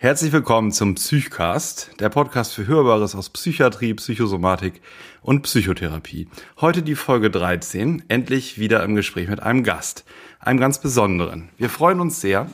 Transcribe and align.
Herzlich 0.00 0.30
willkommen 0.30 0.70
zum 0.70 0.94
Psychcast, 0.94 1.90
der 1.98 2.08
Podcast 2.08 2.54
für 2.54 2.68
Hörbares 2.68 3.16
aus 3.16 3.30
Psychiatrie, 3.30 3.94
Psychosomatik 3.94 4.80
und 5.22 5.42
Psychotherapie. 5.42 6.28
Heute 6.60 6.84
die 6.84 6.94
Folge 6.94 7.32
13, 7.32 8.04
endlich 8.06 8.60
wieder 8.60 8.84
im 8.84 8.94
Gespräch 8.94 9.28
mit 9.28 9.42
einem 9.42 9.64
Gast, 9.64 10.04
einem 10.38 10.60
ganz 10.60 10.80
besonderen. 10.80 11.48
Wir 11.58 11.68
freuen 11.68 11.98
uns 11.98 12.20
sehr, 12.20 12.46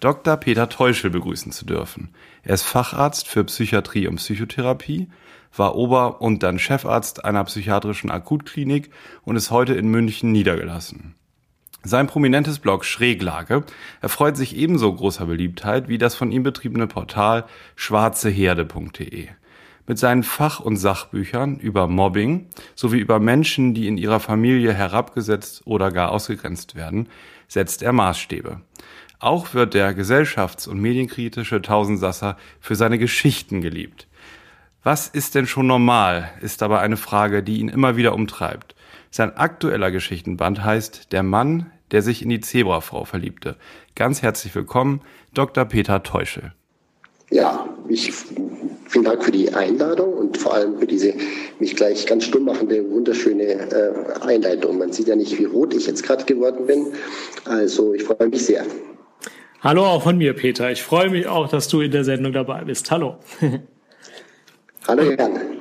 Dr. 0.00 0.36
Peter 0.38 0.68
Teuschel 0.68 1.10
begrüßen 1.10 1.52
zu 1.52 1.66
dürfen. 1.66 2.08
Er 2.42 2.54
ist 2.54 2.64
Facharzt 2.64 3.28
für 3.28 3.44
Psychiatrie 3.44 4.08
und 4.08 4.16
Psychotherapie, 4.16 5.06
war 5.54 5.76
Ober- 5.76 6.20
und 6.20 6.42
dann 6.42 6.58
Chefarzt 6.58 7.24
einer 7.24 7.44
psychiatrischen 7.44 8.10
Akutklinik 8.10 8.90
und 9.22 9.36
ist 9.36 9.52
heute 9.52 9.74
in 9.74 9.86
München 9.86 10.32
niedergelassen. 10.32 11.14
Sein 11.88 12.06
prominentes 12.06 12.58
Blog 12.58 12.84
Schräglage 12.84 13.64
erfreut 14.02 14.36
sich 14.36 14.54
ebenso 14.54 14.92
großer 14.92 15.24
Beliebtheit 15.24 15.88
wie 15.88 15.96
das 15.96 16.14
von 16.14 16.30
ihm 16.30 16.42
betriebene 16.42 16.86
Portal 16.86 17.46
schwarzeherde.de. 17.76 19.28
Mit 19.86 19.98
seinen 19.98 20.22
Fach- 20.22 20.60
und 20.60 20.76
Sachbüchern 20.76 21.56
über 21.56 21.88
Mobbing 21.88 22.50
sowie 22.74 22.98
über 22.98 23.20
Menschen, 23.20 23.72
die 23.72 23.88
in 23.88 23.96
ihrer 23.96 24.20
Familie 24.20 24.74
herabgesetzt 24.74 25.62
oder 25.64 25.90
gar 25.90 26.12
ausgegrenzt 26.12 26.74
werden, 26.74 27.08
setzt 27.46 27.82
er 27.82 27.94
Maßstäbe. 27.94 28.60
Auch 29.18 29.54
wird 29.54 29.72
der 29.72 29.96
gesellschafts- 29.96 30.68
und 30.68 30.82
medienkritische 30.82 31.62
Tausendsasser 31.62 32.36
für 32.60 32.74
seine 32.74 32.98
Geschichten 32.98 33.62
geliebt. 33.62 34.08
Was 34.82 35.08
ist 35.08 35.34
denn 35.34 35.46
schon 35.46 35.66
normal, 35.66 36.30
ist 36.42 36.62
aber 36.62 36.80
eine 36.80 36.98
Frage, 36.98 37.42
die 37.42 37.60
ihn 37.60 37.70
immer 37.70 37.96
wieder 37.96 38.12
umtreibt. 38.12 38.74
Sein 39.10 39.34
aktueller 39.38 39.90
Geschichtenband 39.90 40.62
heißt 40.62 41.12
Der 41.12 41.22
Mann, 41.22 41.72
der 41.92 42.02
sich 42.02 42.22
in 42.22 42.28
die 42.28 42.40
Zebrafrau 42.40 43.04
verliebte. 43.04 43.56
Ganz 43.94 44.22
herzlich 44.22 44.54
willkommen, 44.54 45.00
Dr. 45.34 45.64
Peter 45.64 46.02
Teuschel. 46.02 46.52
Ja, 47.30 47.68
ich, 47.88 48.10
vielen 48.86 49.04
Dank 49.04 49.22
für 49.22 49.32
die 49.32 49.52
Einladung 49.52 50.14
und 50.14 50.38
vor 50.38 50.54
allem 50.54 50.78
für 50.78 50.86
diese 50.86 51.12
mich 51.58 51.76
gleich 51.76 52.06
ganz 52.06 52.24
stumm 52.24 52.44
machende, 52.44 52.88
wunderschöne 52.90 53.42
äh, 53.42 53.92
Einleitung. 54.22 54.78
Man 54.78 54.92
sieht 54.92 55.08
ja 55.08 55.16
nicht, 55.16 55.38
wie 55.38 55.44
rot 55.44 55.74
ich 55.74 55.86
jetzt 55.86 56.02
gerade 56.02 56.24
geworden 56.24 56.66
bin. 56.66 56.86
Also 57.44 57.92
ich 57.92 58.04
freue 58.04 58.28
mich 58.28 58.46
sehr. 58.46 58.64
Hallo 59.60 59.84
auch 59.84 60.02
von 60.02 60.16
mir, 60.16 60.32
Peter. 60.34 60.70
Ich 60.70 60.82
freue 60.82 61.10
mich 61.10 61.26
auch, 61.26 61.48
dass 61.48 61.68
du 61.68 61.80
in 61.80 61.90
der 61.90 62.04
Sendung 62.04 62.32
dabei 62.32 62.64
bist. 62.64 62.90
Hallo. 62.90 63.16
Hallo 64.86 65.02
Jan. 65.12 65.57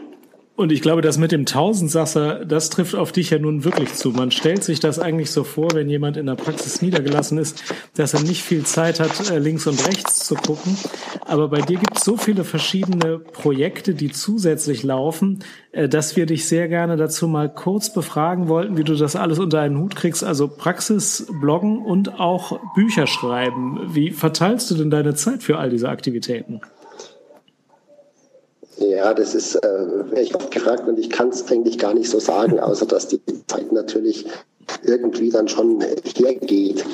Und 0.58 0.72
ich 0.72 0.81
glaube, 0.81 1.03
das 1.03 1.19
mit 1.19 1.31
dem 1.31 1.45
Tausendsasser, 1.45 2.44
das 2.44 2.72
trifft 2.72 2.95
auf 2.95 3.11
dich 3.11 3.30
ja 3.30 3.38
nun 3.38 3.63
wirklich 3.63 3.94
zu. 3.94 4.09
Man 4.09 4.31
stellt 4.31 4.63
sich 4.63 4.80
das 4.80 4.97
eigentlich 4.97 5.30
so 5.30 5.44
vor, 5.44 5.69
wenn 5.75 5.88
jemand 5.88 6.17
in 6.17 6.25
der 6.25 6.33
Praxis 6.33 6.81
niedergelassen 6.81 7.38
ist, 7.38 7.63
dass 7.95 8.16
er 8.16 8.22
nicht 8.22 8.41
viel 8.41 8.63
Zeit 8.66 9.00
hat, 9.00 9.30
äh, 9.30 9.38
links 9.38 9.67
und 9.67 9.88
rechts 9.88 10.25
zu 10.25 10.33
gucken. 10.33 10.75
Aber 11.25 11.50
bei 11.50 11.61
dir 11.61 11.78
gibt 11.78 12.00
es 12.00 12.03
so 12.03 12.17
viele 12.17 12.44
verschiedene 12.44 13.19
Projekte, 13.19 13.94
die 13.94 14.11
zusätzlich 14.11 14.81
laufen, 14.81 15.44
äh, 15.73 15.88
dass 15.88 16.16
wir 16.16 16.25
dich 16.25 16.47
sehr 16.47 16.67
gerne 16.67 16.97
dazu 16.97 17.28
mal 17.28 17.53
kurz 17.53 17.94
befragen 17.94 18.47
wollten, 18.47 18.78
wie 18.78 18.83
du 18.83 18.95
das 18.95 19.16
alles 19.16 19.38
unter 19.38 19.59
einen 19.59 19.78
Hut 19.78 19.95
kriegst. 19.95 20.23
Also 20.23 20.47
Praxis, 20.47 21.28
Bloggen 21.39 21.78
und 21.78 22.19
auch 22.19 22.59
Bücher 22.73 23.05
schreiben. 23.05 23.80
Wie 23.94 24.09
verteilst 24.09 24.72
du 24.72 24.75
denn 24.75 24.89
deine 24.89 25.13
Zeit 25.13 25.44
für 25.44 25.59
all 25.59 25.69
diese 25.69 25.89
Aktivitäten? 25.89 26.61
Ja, 28.80 29.14
das 29.14 29.33
ist, 29.33 29.56
äh, 29.56 30.22
ich 30.22 30.36
oft 30.36 30.52
gefragt 30.52 30.88
und 30.88 31.00
ich 31.00 31.09
kann 31.09 31.30
es 31.30 31.50
eigentlich 31.52 31.80
gar 31.80 31.94
nicht 31.94 32.09
so 32.09 32.20
sagen, 32.20 32.59
außer 32.61 32.86
dass 32.86 33.08
die 33.08 33.22
Zeit 33.47 33.72
natürlich 33.72 34.25
irgendwie 34.84 35.30
dann 35.30 35.47
schon 35.47 35.81
hergeht. 35.81 36.86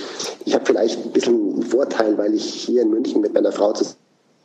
Ich 0.46 0.54
habe 0.54 0.66
vielleicht 0.66 1.04
ein 1.06 1.12
bisschen 1.12 1.54
einen 1.54 1.64
Vorteil, 1.64 2.18
weil 2.18 2.34
ich 2.34 2.46
hier 2.46 2.84
in 2.84 2.92
München 2.92 3.22
mit 3.22 3.34
meiner 3.34 3.52
Frau 3.52 3.74
zusammen 3.74 3.98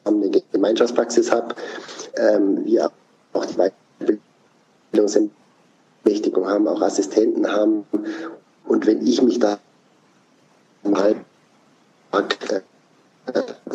eine 0.06 0.42
Gemeinschaftspraxis 0.52 1.30
habe. 1.30 1.54
Ähm, 2.16 2.64
wir 2.64 2.90
auch 3.34 3.44
die 3.44 3.70
Weiterbildungsberechtigung 4.90 6.48
haben, 6.48 6.66
auch 6.66 6.80
Assistenten 6.82 7.52
haben. 7.52 7.84
Und 8.66 8.86
wenn 8.86 9.06
ich 9.06 9.22
mich 9.22 9.38
da 9.38 9.58
mal 10.82 11.14
äh, 12.12 12.60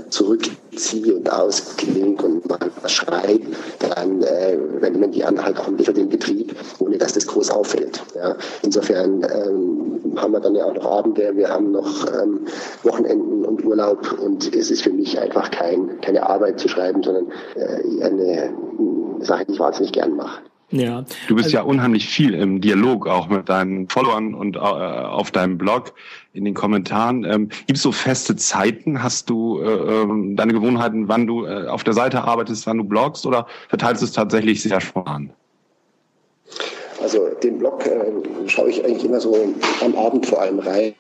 zurückziehe 0.09 1.16
und 1.16 1.31
ausklinge 1.31 2.22
und 2.22 2.47
mal 2.50 2.59
schreibe, 2.86 3.47
dann 3.80 4.22
äh, 4.22 4.58
wenn 4.80 5.12
die 5.12 5.24
an 5.24 5.44
halt 5.44 5.59
auch 5.59 5.68
ein 5.68 5.78
bisschen 5.78 5.96
den 5.96 6.09
Betrieb, 6.09 6.56
ohne 6.80 6.97
dass 6.97 7.14
das 7.14 7.28
groß 7.28 7.50
auffällt. 7.52 8.02
Ja. 8.16 8.36
Insofern 8.62 9.24
ähm, 9.24 10.16
haben 10.16 10.31
wir 10.31 10.40
dann 10.40 10.56
ja 10.56 10.66
auch 10.66 10.74
noch 10.74 10.86
Abende, 10.86 11.36
wir 11.36 11.50
haben 11.50 11.72
noch 11.72 12.06
ähm, 12.13 12.46
Wochenenden 12.84 13.46
und 13.46 13.66
Urlaub 13.66 14.19
und 14.19 14.56
es 14.56 14.72
ist 14.72 14.81
für 14.81 14.92
mich 14.92 15.19
einfach 15.19 15.52
kein, 15.52 16.02
keine 16.02 16.28
Arbeit 16.28 16.59
zu 16.59 16.68
schreiben, 16.68 17.03
sondern 17.03 17.31
äh, 17.56 18.03
eine 18.03 18.53
Sache, 19.19 19.46
die 19.46 19.53
ich 19.53 19.59
wahnsinnig 19.59 19.92
gern 19.92 20.16
mache. 20.16 20.42
Ja. 20.74 21.06
Du 21.28 21.36
bist 21.36 21.46
also, 21.46 21.58
ja 21.58 21.64
unheimlich 21.64 22.08
viel 22.08 22.34
im 22.34 22.60
Dialog 22.60 23.08
auch 23.08 23.28
mit 23.30 23.48
deinen 23.48 23.88
Followern 23.90 24.34
und 24.34 24.56
äh, 24.56 24.60
auf 24.60 25.30
deinem 25.30 25.60
Blog 25.60 25.94
in 26.34 26.46
den 26.46 26.56
Kommentaren. 26.56 27.24
Ähm, 27.26 27.50
Gibt 27.68 27.78
es 27.78 27.84
so 27.84 27.92
feste 27.92 28.36
Zeiten? 28.36 29.04
Hast 29.04 29.30
du 29.30 29.60
äh, 29.60 29.68
ähm, 29.68 30.36
deine 30.36 30.52
Gewohnheiten, 30.52 31.08
wann 31.08 31.28
du 31.28 31.46
äh, 31.46 31.68
auf 31.68 31.84
der 31.84 31.94
Seite 31.94 32.24
arbeitest, 32.24 32.66
wann 32.66 32.80
du 32.80 32.86
bloggst 32.86 33.28
oder 33.28 33.46
verteilst 33.70 34.02
du 34.02 34.08
es 34.08 34.14
tatsächlich 34.14 34.64
sehr 34.64 34.82
spontan? 34.82 35.32
Also 37.04 37.30
den 37.44 37.60
Blog 37.60 37.86
äh, 37.86 38.12
schaue 38.48 38.72
ich 38.72 38.84
eigentlich 38.84 39.06
immer 39.06 39.20
so 39.20 39.38
am 39.82 39.96
Abend 39.96 40.26
vor 40.26 40.42
allem 40.42 40.58
rein 40.58 40.96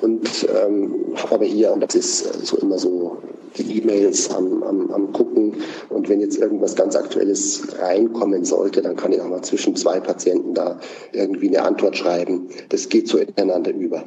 und 0.00 0.48
ähm, 0.64 0.94
habe 1.16 1.34
aber 1.34 1.44
hier, 1.44 1.72
und 1.72 1.80
das 1.80 1.96
ist 1.96 2.46
so 2.46 2.56
immer 2.58 2.78
so 2.78 3.20
die 3.56 3.78
E-Mails 3.78 4.30
am, 4.30 4.62
am, 4.62 4.90
am 4.90 5.12
gucken 5.12 5.56
und 5.88 6.08
wenn 6.08 6.20
jetzt 6.20 6.38
irgendwas 6.38 6.74
ganz 6.74 6.96
Aktuelles 6.96 7.62
reinkommen 7.80 8.44
sollte, 8.44 8.82
dann 8.82 8.96
kann 8.96 9.12
ich 9.12 9.20
auch 9.20 9.28
mal 9.28 9.42
zwischen 9.42 9.76
zwei 9.76 10.00
Patienten 10.00 10.54
da 10.54 10.80
irgendwie 11.12 11.48
eine 11.48 11.62
Antwort 11.62 11.96
schreiben. 11.96 12.48
Das 12.68 12.88
geht 12.88 13.08
so 13.08 13.18
ineinander 13.18 13.72
über. 13.72 14.04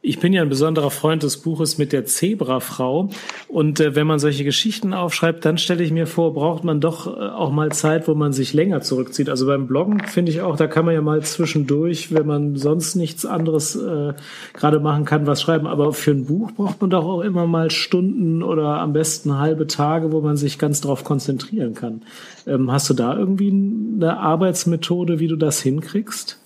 Ich 0.00 0.20
bin 0.20 0.32
ja 0.32 0.42
ein 0.42 0.48
besonderer 0.48 0.90
Freund 0.90 1.24
des 1.24 1.38
Buches 1.38 1.76
mit 1.76 1.92
der 1.92 2.04
Zebrafrau. 2.04 3.10
Und 3.48 3.80
äh, 3.80 3.96
wenn 3.96 4.06
man 4.06 4.20
solche 4.20 4.44
Geschichten 4.44 4.94
aufschreibt, 4.94 5.44
dann 5.44 5.58
stelle 5.58 5.82
ich 5.82 5.90
mir 5.90 6.06
vor, 6.06 6.34
braucht 6.34 6.62
man 6.62 6.80
doch 6.80 7.06
äh, 7.06 7.20
auch 7.20 7.50
mal 7.50 7.72
Zeit, 7.72 8.06
wo 8.06 8.14
man 8.14 8.32
sich 8.32 8.52
länger 8.52 8.80
zurückzieht. 8.80 9.28
Also 9.28 9.46
beim 9.46 9.66
Bloggen 9.66 10.00
finde 10.06 10.30
ich 10.30 10.40
auch, 10.40 10.56
da 10.56 10.68
kann 10.68 10.84
man 10.84 10.94
ja 10.94 11.00
mal 11.00 11.22
zwischendurch, 11.22 12.14
wenn 12.14 12.26
man 12.26 12.56
sonst 12.56 12.94
nichts 12.94 13.26
anderes 13.26 13.74
äh, 13.74 14.14
gerade 14.52 14.78
machen 14.78 15.04
kann, 15.04 15.26
was 15.26 15.42
schreiben. 15.42 15.66
Aber 15.66 15.92
für 15.92 16.12
ein 16.12 16.26
Buch 16.26 16.52
braucht 16.52 16.80
man 16.80 16.90
doch 16.90 17.04
auch 17.04 17.22
immer 17.22 17.48
mal 17.48 17.70
Stunden 17.70 18.44
oder 18.44 18.80
am 18.80 18.92
besten 18.92 19.38
halbe 19.38 19.66
Tage, 19.66 20.12
wo 20.12 20.20
man 20.20 20.36
sich 20.36 20.58
ganz 20.58 20.80
drauf 20.80 21.02
konzentrieren 21.02 21.74
kann. 21.74 22.02
Ähm, 22.46 22.70
hast 22.70 22.88
du 22.88 22.94
da 22.94 23.18
irgendwie 23.18 23.50
eine 23.50 24.18
Arbeitsmethode, 24.18 25.18
wie 25.18 25.28
du 25.28 25.36
das 25.36 25.60
hinkriegst? 25.60 26.38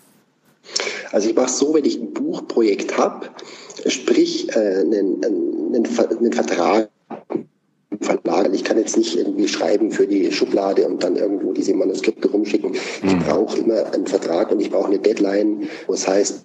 Also 1.12 1.28
ich 1.28 1.36
mache 1.36 1.50
so, 1.50 1.74
wenn 1.74 1.84
ich 1.84 2.00
ein 2.00 2.12
Buchprojekt 2.12 2.96
habe, 2.98 3.28
sprich 3.86 4.48
äh, 4.56 4.80
einen, 4.80 5.24
einen, 5.24 5.74
einen 5.74 6.32
Vertrag 6.32 6.88
Verlag. 8.00 8.52
Ich 8.52 8.64
kann 8.64 8.78
jetzt 8.78 8.96
nicht 8.96 9.16
irgendwie 9.16 9.48
schreiben 9.48 9.90
für 9.90 10.06
die 10.06 10.32
Schublade 10.32 10.86
und 10.86 11.02
dann 11.02 11.16
irgendwo 11.16 11.52
diese 11.52 11.74
Manuskripte 11.74 12.28
rumschicken. 12.28 12.74
Ich 12.74 13.02
mhm. 13.02 13.18
brauche 13.20 13.58
immer 13.58 13.92
einen 13.92 14.06
Vertrag 14.06 14.50
und 14.50 14.60
ich 14.60 14.70
brauche 14.70 14.88
eine 14.88 14.98
Deadline, 14.98 15.68
wo 15.86 15.94
es 15.94 16.06
heißt, 16.08 16.44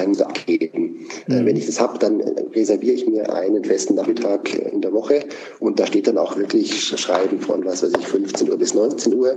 Times 0.00 0.20
abgeben. 0.20 1.06
Äh, 1.28 1.40
mhm. 1.40 1.46
wenn 1.46 1.56
ich 1.56 1.66
das 1.66 1.80
habe, 1.80 1.98
dann 1.98 2.20
reserviere 2.54 2.94
ich 2.94 3.06
mir 3.06 3.32
einen 3.32 3.64
festen 3.64 3.94
Nachmittag 3.94 4.52
in 4.54 4.80
der 4.80 4.92
Woche 4.92 5.24
und 5.58 5.78
da 5.78 5.86
steht 5.86 6.06
dann 6.06 6.18
auch 6.18 6.36
wirklich 6.36 6.82
Schreiben 6.84 7.40
von, 7.40 7.64
was 7.64 7.82
weiß 7.82 7.92
ich, 7.98 8.06
15 8.06 8.50
Uhr 8.50 8.58
bis 8.58 8.74
19 8.74 9.14
Uhr. 9.14 9.36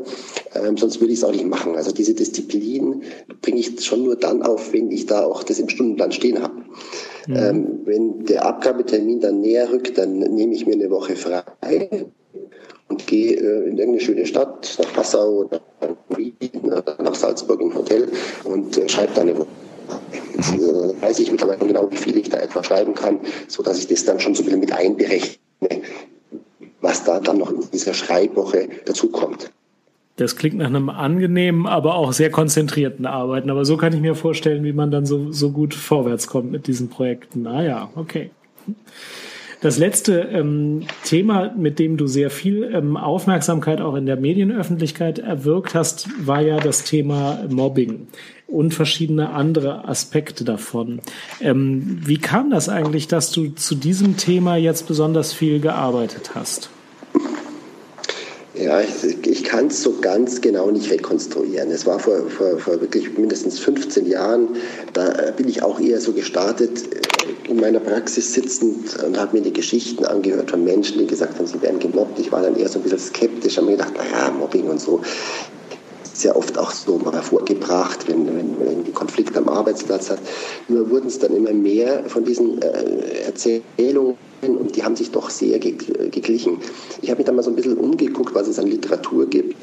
Ähm, 0.56 0.78
sonst 0.78 1.00
würde 1.00 1.14
ich 1.14 1.20
es 1.20 1.26
auch 1.26 1.32
nicht 1.32 1.48
machen. 1.48 1.76
Also 1.76 1.92
diese 1.92 2.14
Disziplin 2.14 3.04
bringe 3.42 3.60
ich 3.60 3.84
schon 3.84 4.04
nur 4.04 4.16
dann 4.16 4.42
auf, 4.42 4.74
wenn 4.74 4.92
ich 4.92 5.06
da 5.06 5.26
auch 5.26 5.44
das 5.44 5.60
im 5.60 5.70
Stundenplan 5.70 6.12
stehen 6.12 6.42
habe. 6.42 6.56
Mhm. 7.28 7.36
Ähm, 7.36 7.80
wenn 7.86 8.26
der 8.26 8.46
Abgabetermin 8.46 9.20
dann 9.20 9.42
näher 9.42 9.72
rückt, 9.72 9.98
dann 9.98 10.20
nehme 10.20 10.54
ich 10.54 10.66
mir 10.66 10.74
eine 10.74 10.90
Woche 10.90 11.16
frei 11.16 12.08
und 12.90 13.08
gehe 13.08 13.36
äh, 13.36 13.70
in 13.70 13.78
irgendeine 13.78 14.00
schöne 14.00 14.26
Stadt, 14.26 14.78
nach 14.82 14.94
Passau 14.94 15.46
oder 15.46 15.62
nach 15.82 16.18
Wien 16.18 16.36
oder 16.64 16.98
nach 17.02 17.16
Salzburg 17.16 17.62
im 17.62 17.74
Hotel 17.74 18.08
und 18.44 18.78
äh, 18.78 18.90
schreibe 18.90 19.14
da 19.16 19.22
eine 19.22 19.38
Woche 19.38 19.48
äh, 19.48 19.63
weiß 21.02 21.20
ich 21.20 21.32
mittlerweile 21.32 21.66
genau, 21.66 21.92
wie 21.92 21.98
viel 21.98 22.18
ich 22.18 22.30
da 22.30 22.38
etwa 22.38 22.64
schreiben 22.64 22.94
kann, 22.94 23.20
so 23.48 23.64
dass 23.64 23.80
ich 23.80 23.88
das 23.88 24.06
dann 24.06 24.20
schon 24.20 24.36
so 24.36 24.42
ein 24.42 24.46
bisschen 24.46 24.60
mit 24.60 24.72
einberechne, 24.72 25.38
was 26.82 27.04
da 27.04 27.20
dann 27.20 27.38
noch 27.38 27.52
in 27.52 27.64
dieser 27.72 27.94
Schreibwoche 27.94 28.70
dazukommt. 28.86 29.52
Das 30.16 30.36
klingt 30.36 30.58
nach 30.58 30.68
einem 30.68 30.90
angenehmen, 30.90 31.66
aber 31.66 31.96
auch 31.96 32.14
sehr 32.14 32.30
konzentrierten 32.30 33.08
Arbeiten. 33.08 33.50
Aber 33.50 33.66
so 33.66 33.78
kann 33.78 33.94
ich 33.94 34.02
mir 34.02 34.14
vorstellen, 34.14 34.64
wie 34.64 34.74
man 34.74 34.92
dann 34.92 35.08
so, 35.08 35.32
so 35.32 35.50
gut 35.50 35.74
vorwärts 35.74 36.28
kommt 36.28 36.52
mit 36.52 36.68
diesen 36.68 36.90
Projekten. 36.90 37.48
Ah 37.48 37.64
ja, 37.64 37.90
okay. 37.96 38.30
Das 39.64 39.78
letzte 39.78 40.20
ähm, 40.24 40.82
Thema, 41.06 41.54
mit 41.56 41.80
dem 41.80 41.96
du 41.96 42.06
sehr 42.06 42.30
viel 42.30 42.70
ähm, 42.74 42.98
Aufmerksamkeit 42.98 43.80
auch 43.80 43.96
in 43.96 44.06
der 44.06 44.18
Medienöffentlichkeit 44.18 45.20
erwirkt 45.20 45.74
hast, 45.74 46.10
war 46.20 46.42
ja 46.42 46.58
das 46.58 46.84
Thema 46.84 47.40
Mobbing 47.50 48.08
und 48.46 48.74
verschiedene 48.74 49.30
andere 49.30 49.88
Aspekte 49.88 50.44
davon. 50.44 51.00
Ähm, 51.40 52.02
wie 52.04 52.18
kam 52.18 52.50
das 52.50 52.68
eigentlich, 52.68 53.08
dass 53.08 53.32
du 53.32 53.52
zu 53.52 53.76
diesem 53.76 54.18
Thema 54.18 54.58
jetzt 54.58 54.86
besonders 54.86 55.32
viel 55.32 55.62
gearbeitet 55.62 56.32
hast? 56.36 56.70
Ja, 58.56 58.82
ich, 58.82 59.26
ich 59.26 59.44
kann 59.44 59.68
es 59.68 59.82
so 59.82 60.00
ganz 60.00 60.40
genau 60.40 60.70
nicht 60.70 60.92
rekonstruieren. 60.92 61.72
Es 61.72 61.88
war 61.88 61.98
vor, 62.00 62.30
vor, 62.30 62.60
vor 62.60 62.80
wirklich 62.82 63.18
mindestens 63.18 63.58
15 63.58 64.06
Jahren, 64.06 64.50
da 64.94 65.32
bin 65.36 65.50
ich 65.50 65.64
auch 65.64 65.80
eher 65.80 66.00
so 66.00 66.14
gestartet, 66.14 66.84
äh, 66.94 67.50
in 67.50 67.60
meiner 67.60 67.80
Praxis 67.80 68.34
sitzend 68.34 69.04
und 69.04 69.20
habe 69.20 69.38
mir 69.38 69.44
die 69.44 69.54
Geschichten 69.54 70.06
angehört 70.06 70.52
von 70.52 70.64
Menschen, 70.64 71.00
die 71.00 71.08
gesagt 71.08 71.40
haben, 71.40 71.48
sie 71.48 71.62
werden 71.64 71.80
gemobbt. 71.80 72.20
Ich 72.20 72.32
war 72.32 72.44
dann 72.44 72.56
eher 72.56 72.70
so 72.70 72.78
ein 72.78 72.84
bisschen 72.84 73.00
skeptisch, 73.00 73.58
habe 73.58 73.68
mir 73.68 73.78
gedacht, 73.78 73.94
naja, 73.98 74.30
Mobbing 74.32 74.66
und 74.66 74.80
so 74.80 75.02
ja 76.22 76.36
oft 76.36 76.58
auch 76.58 76.70
so 76.70 77.00
mal 77.00 77.24
vorgebracht, 77.24 78.08
wenn, 78.08 78.28
wenn 78.28 78.62
irgendwie 78.62 78.92
Konflikt 78.92 79.36
am 79.36 79.50
Arbeitsplatz 79.50 80.12
hat. 80.12 80.20
Nur 80.68 80.90
wurden 80.92 81.08
es 81.08 81.18
dann 81.18 81.36
immer 81.36 81.54
mehr 81.54 82.04
von 82.08 82.24
diesen 82.24 82.62
äh, 82.62 83.24
Erzählungen 83.26 84.18
und 84.42 84.76
die 84.76 84.84
haben 84.84 84.96
sich 84.96 85.10
doch 85.10 85.30
sehr 85.30 85.58
geglichen. 85.58 86.60
Ich 87.02 87.10
habe 87.10 87.18
mich 87.18 87.26
dann 87.26 87.36
mal 87.36 87.44
so 87.44 87.50
ein 87.50 87.56
bisschen 87.56 87.78
umgeguckt, 87.78 88.36
was 88.36 88.48
es 88.48 88.60
an 88.60 88.68
Literatur 88.68 89.26
gibt. 89.26 89.56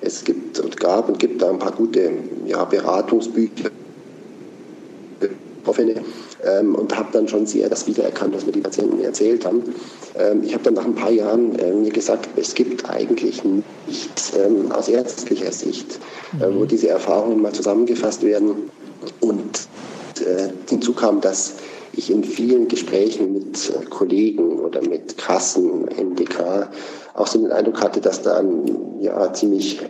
Es 0.00 0.24
gibt 0.24 0.60
und 0.60 0.78
gab 0.78 1.08
und 1.08 1.18
gibt 1.18 1.42
da 1.42 1.50
ein 1.50 1.58
paar 1.58 1.72
gute 1.72 2.12
ja, 2.46 2.64
Beratungsbücher 2.64 3.70
ähm, 6.44 6.74
und 6.74 6.96
habe 6.96 7.08
dann 7.12 7.28
schon 7.28 7.46
sehr 7.46 7.68
das 7.68 7.86
wiedererkannt, 7.86 8.34
was 8.34 8.46
mir 8.46 8.52
die 8.52 8.60
Patienten 8.60 9.00
erzählt 9.00 9.44
haben. 9.44 9.62
Ähm, 10.16 10.42
ich 10.42 10.54
habe 10.54 10.64
dann 10.64 10.74
nach 10.74 10.84
ein 10.84 10.94
paar 10.94 11.10
Jahren 11.10 11.58
äh, 11.58 11.72
mir 11.72 11.90
gesagt, 11.90 12.28
es 12.36 12.54
gibt 12.54 12.88
eigentlich 12.88 13.42
nichts 13.44 14.32
ähm, 14.36 14.72
aus 14.72 14.88
ärztlicher 14.88 15.52
Sicht, 15.52 15.98
äh, 16.40 16.46
wo 16.52 16.60
mhm. 16.60 16.68
diese 16.68 16.88
Erfahrungen 16.88 17.40
mal 17.40 17.52
zusammengefasst 17.52 18.22
werden. 18.22 18.70
Und 19.20 19.68
äh, 20.20 20.48
hinzu 20.68 20.92
kam, 20.92 21.20
dass 21.20 21.54
ich 21.92 22.10
in 22.10 22.22
vielen 22.22 22.68
Gesprächen 22.68 23.32
mit 23.32 23.70
äh, 23.70 23.84
Kollegen 23.86 24.60
oder 24.60 24.80
mit 24.82 25.18
Kassen, 25.18 25.84
MDK 25.84 26.68
auch 27.14 27.26
so 27.26 27.40
den 27.40 27.50
Eindruck 27.50 27.80
hatte, 27.82 28.00
dass 28.00 28.22
da 28.22 28.38
ein 28.38 29.00
ja, 29.00 29.32
ziemlich 29.32 29.80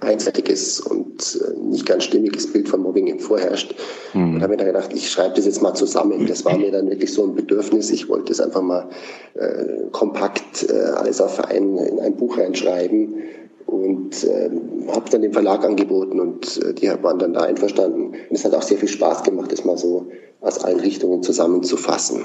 einseitiges 0.00 0.80
und 0.80 1.40
äh, 1.40 1.58
nicht 1.58 1.86
ganz 1.86 2.04
stimmiges 2.04 2.52
Bild 2.52 2.68
von 2.68 2.80
Mobbing 2.82 3.18
vorherrscht. 3.18 3.74
Mhm. 4.14 4.34
Und 4.34 4.42
habe 4.42 4.52
mir 4.52 4.56
dann 4.58 4.66
gedacht, 4.66 4.90
ich 4.94 5.10
schreibe 5.10 5.34
das 5.34 5.46
jetzt 5.46 5.62
mal 5.62 5.74
zusammen. 5.74 6.26
Das 6.26 6.44
war 6.44 6.56
mir 6.56 6.70
dann 6.70 6.88
wirklich 6.88 7.12
so 7.12 7.24
ein 7.24 7.34
Bedürfnis. 7.34 7.90
Ich 7.90 8.08
wollte 8.08 8.32
es 8.32 8.40
einfach 8.40 8.62
mal 8.62 8.88
äh, 9.34 9.88
kompakt 9.92 10.68
äh, 10.68 10.72
alles 10.72 11.20
auf 11.20 11.44
ein, 11.44 11.76
in 11.76 12.00
ein 12.00 12.16
Buch 12.16 12.38
reinschreiben 12.38 13.14
und 13.66 14.24
äh, 14.24 14.50
habe 14.88 15.10
dann 15.10 15.22
den 15.22 15.32
Verlag 15.32 15.64
angeboten 15.64 16.20
und 16.20 16.56
äh, 16.64 16.72
die 16.72 16.88
waren 17.02 17.18
dann 17.18 17.34
da 17.34 17.42
einverstanden. 17.42 18.14
Und 18.28 18.30
es 18.30 18.44
hat 18.44 18.54
auch 18.54 18.62
sehr 18.62 18.78
viel 18.78 18.88
Spaß 18.88 19.24
gemacht, 19.24 19.52
das 19.52 19.64
mal 19.64 19.76
so 19.76 20.06
aus 20.40 20.64
allen 20.64 20.80
Richtungen 20.80 21.22
zusammenzufassen. 21.22 22.24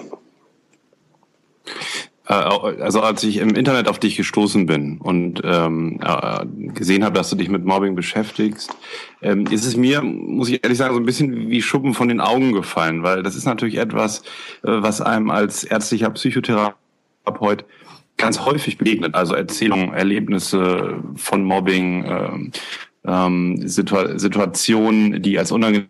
Äh, 2.34 2.82
also 2.82 3.02
als 3.02 3.24
ich 3.24 3.38
im 3.38 3.56
Internet 3.56 3.88
auf 3.88 4.00
dich 4.00 4.16
gestoßen 4.16 4.66
bin 4.66 4.98
und 4.98 5.42
ähm, 5.44 6.00
äh, 6.04 6.46
gesehen 6.74 7.04
habe, 7.04 7.16
dass 7.16 7.30
du 7.30 7.36
dich 7.36 7.50
mit 7.50 7.66
Mobbing 7.66 7.96
beschäftigst, 7.96 8.76
ähm, 9.22 9.46
ist 9.48 9.66
es 9.66 9.76
mir, 9.76 10.02
muss 10.02 10.50
ich 10.50 10.64
ehrlich 10.64 10.78
sagen, 10.78 10.94
so 10.94 11.00
ein 11.00 11.06
bisschen 11.06 11.50
wie 11.50 11.62
Schuppen 11.62 11.94
von 11.94 12.08
den 12.08 12.22
Augen 12.22 12.54
gefallen, 12.54 13.04
weil 13.04 13.24
das 13.24 13.36
ist 13.36 13.46
natürlich 13.46 13.78
etwas, 13.78 14.22
äh, 14.64 14.72
was 14.82 15.02
einem 15.02 15.30
als 15.30 15.64
ärztlicher 15.64 16.10
Psychotherapeut 16.10 17.66
ganz 18.18 18.40
häufig 18.46 18.78
begegnet. 18.78 19.16
Also 19.16 19.36
Erzählungen, 19.36 19.94
Erlebnisse 19.94 21.04
von 21.16 21.44
Mobbing, 21.44 22.52
ähm, 23.06 23.68
Situa 23.68 24.18
Situationen, 24.20 25.22
die 25.22 25.40
als 25.40 25.52
unangenehm 25.52 25.88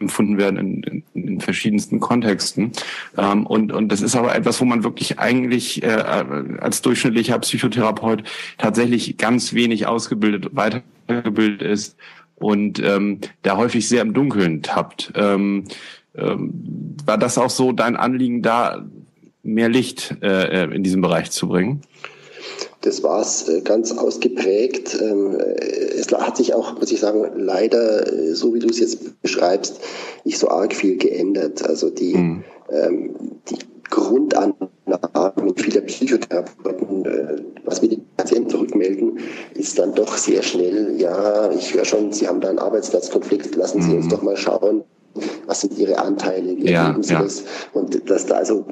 empfunden 0.00 0.38
werden 0.38 0.58
in, 0.58 1.02
in, 1.14 1.28
in 1.28 1.40
verschiedensten 1.40 2.00
Kontexten. 2.00 2.72
Ähm, 3.16 3.46
und, 3.46 3.72
und 3.72 3.90
das 3.90 4.00
ist 4.00 4.16
aber 4.16 4.34
etwas, 4.34 4.60
wo 4.60 4.64
man 4.64 4.84
wirklich 4.84 5.18
eigentlich 5.18 5.82
äh, 5.82 5.86
als 6.60 6.82
durchschnittlicher 6.82 7.38
Psychotherapeut 7.38 8.22
tatsächlich 8.58 9.16
ganz 9.16 9.54
wenig 9.54 9.86
ausgebildet, 9.86 10.50
weitergebildet 10.52 11.62
ist 11.62 11.96
und 12.36 12.80
ähm, 12.80 13.20
da 13.42 13.56
häufig 13.56 13.88
sehr 13.88 14.02
im 14.02 14.14
Dunkeln 14.14 14.62
tappt. 14.62 15.12
Ähm, 15.16 15.64
ähm, 16.14 16.96
war 17.04 17.18
das 17.18 17.38
auch 17.38 17.50
so 17.50 17.72
dein 17.72 17.96
Anliegen, 17.96 18.42
da 18.42 18.84
mehr 19.42 19.68
Licht 19.68 20.16
äh, 20.22 20.64
in 20.64 20.82
diesem 20.82 21.00
Bereich 21.00 21.30
zu 21.30 21.48
bringen? 21.48 21.82
Das 22.88 23.02
war 23.02 23.20
es 23.20 23.46
äh, 23.46 23.60
ganz 23.60 23.92
ausgeprägt. 23.92 24.98
Ähm, 24.98 25.38
äh, 25.38 25.42
es 25.98 26.10
hat 26.10 26.38
sich 26.38 26.54
auch, 26.54 26.80
muss 26.80 26.90
ich 26.90 27.00
sagen, 27.00 27.22
leider, 27.36 28.10
äh, 28.10 28.32
so 28.32 28.54
wie 28.54 28.60
du 28.60 28.68
es 28.68 28.80
jetzt 28.80 29.20
beschreibst, 29.20 29.78
nicht 30.24 30.38
so 30.38 30.48
arg 30.48 30.74
viel 30.74 30.96
geändert. 30.96 31.68
Also 31.68 31.90
die, 31.90 32.14
mhm. 32.14 32.44
die 33.50 33.58
Grundannahmen 33.90 34.70
vieler 35.56 35.82
Psychotherapeuten, 35.82 37.04
was 37.64 37.82
wir 37.82 37.90
die 37.90 38.02
Patienten 38.16 38.48
zurückmelden, 38.48 39.18
ist 39.54 39.78
dann 39.78 39.94
doch 39.94 40.16
sehr 40.16 40.42
schnell, 40.42 40.94
ja, 40.98 41.50
ich 41.50 41.74
höre 41.74 41.84
schon, 41.84 42.12
Sie 42.12 42.26
haben 42.26 42.40
da 42.40 42.48
einen 42.48 42.58
Arbeitsplatzkonflikt, 42.58 43.54
lassen 43.54 43.82
Sie 43.82 43.90
mhm. 43.90 43.96
uns 43.96 44.08
doch 44.08 44.22
mal 44.22 44.36
schauen, 44.36 44.84
was 45.46 45.60
sind 45.60 45.78
Ihre 45.78 45.98
Anteile, 45.98 46.56
wie 46.56 46.70
ja, 46.70 46.86
erleben 46.86 47.02
Sie 47.02 47.14
ja. 47.14 47.22
das? 47.22 47.44
Und 47.72 48.10
dass 48.10 48.26
da 48.26 48.36
also 48.36 48.66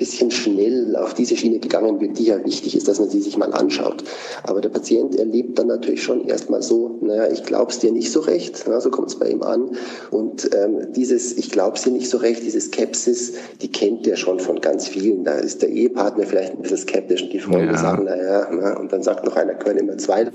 bisschen 0.00 0.30
schnell 0.30 0.96
auf 0.96 1.12
diese 1.12 1.36
Schiene 1.36 1.58
gegangen 1.58 2.00
wird, 2.00 2.18
die 2.18 2.24
ja 2.24 2.42
wichtig 2.44 2.74
ist, 2.74 2.88
dass 2.88 2.98
man 2.98 3.10
sie 3.10 3.20
sich 3.20 3.36
mal 3.36 3.52
anschaut. 3.52 4.02
Aber 4.44 4.62
der 4.62 4.70
Patient 4.70 5.14
erlebt 5.14 5.58
dann 5.58 5.66
natürlich 5.66 6.02
schon 6.02 6.26
erstmal 6.26 6.62
so, 6.62 6.98
naja, 7.02 7.30
ich 7.30 7.44
glaube 7.44 7.70
es 7.70 7.78
dir 7.78 7.92
nicht 7.92 8.10
so 8.10 8.20
recht, 8.20 8.64
na, 8.66 8.80
so 8.80 8.90
kommt 8.90 9.08
es 9.08 9.18
bei 9.18 9.28
ihm 9.28 9.42
an. 9.42 9.76
Und 10.10 10.50
ähm, 10.54 10.90
dieses 10.96 11.36
Ich 11.36 11.50
glaube 11.50 11.76
es 11.76 11.82
dir 11.82 11.90
nicht 11.90 12.08
so 12.08 12.16
recht, 12.16 12.42
diese 12.42 12.60
Skepsis, 12.60 13.34
die 13.60 13.70
kennt 13.70 14.06
er 14.06 14.16
schon 14.16 14.40
von 14.40 14.60
ganz 14.62 14.88
vielen. 14.88 15.24
Da 15.24 15.34
ist 15.34 15.60
der 15.60 15.68
Ehepartner 15.68 16.24
vielleicht 16.24 16.52
ein 16.52 16.62
bisschen 16.62 16.78
skeptisch 16.78 17.22
und 17.22 17.32
die 17.32 17.38
Freunde 17.38 17.74
ja. 17.74 17.78
sagen, 17.78 18.04
naja, 18.04 18.48
na, 18.50 18.80
und 18.80 18.90
dann 18.90 19.02
sagt 19.02 19.24
noch 19.26 19.36
einer, 19.36 19.54
können 19.54 19.80
immer 19.80 19.98
zwei 19.98 20.30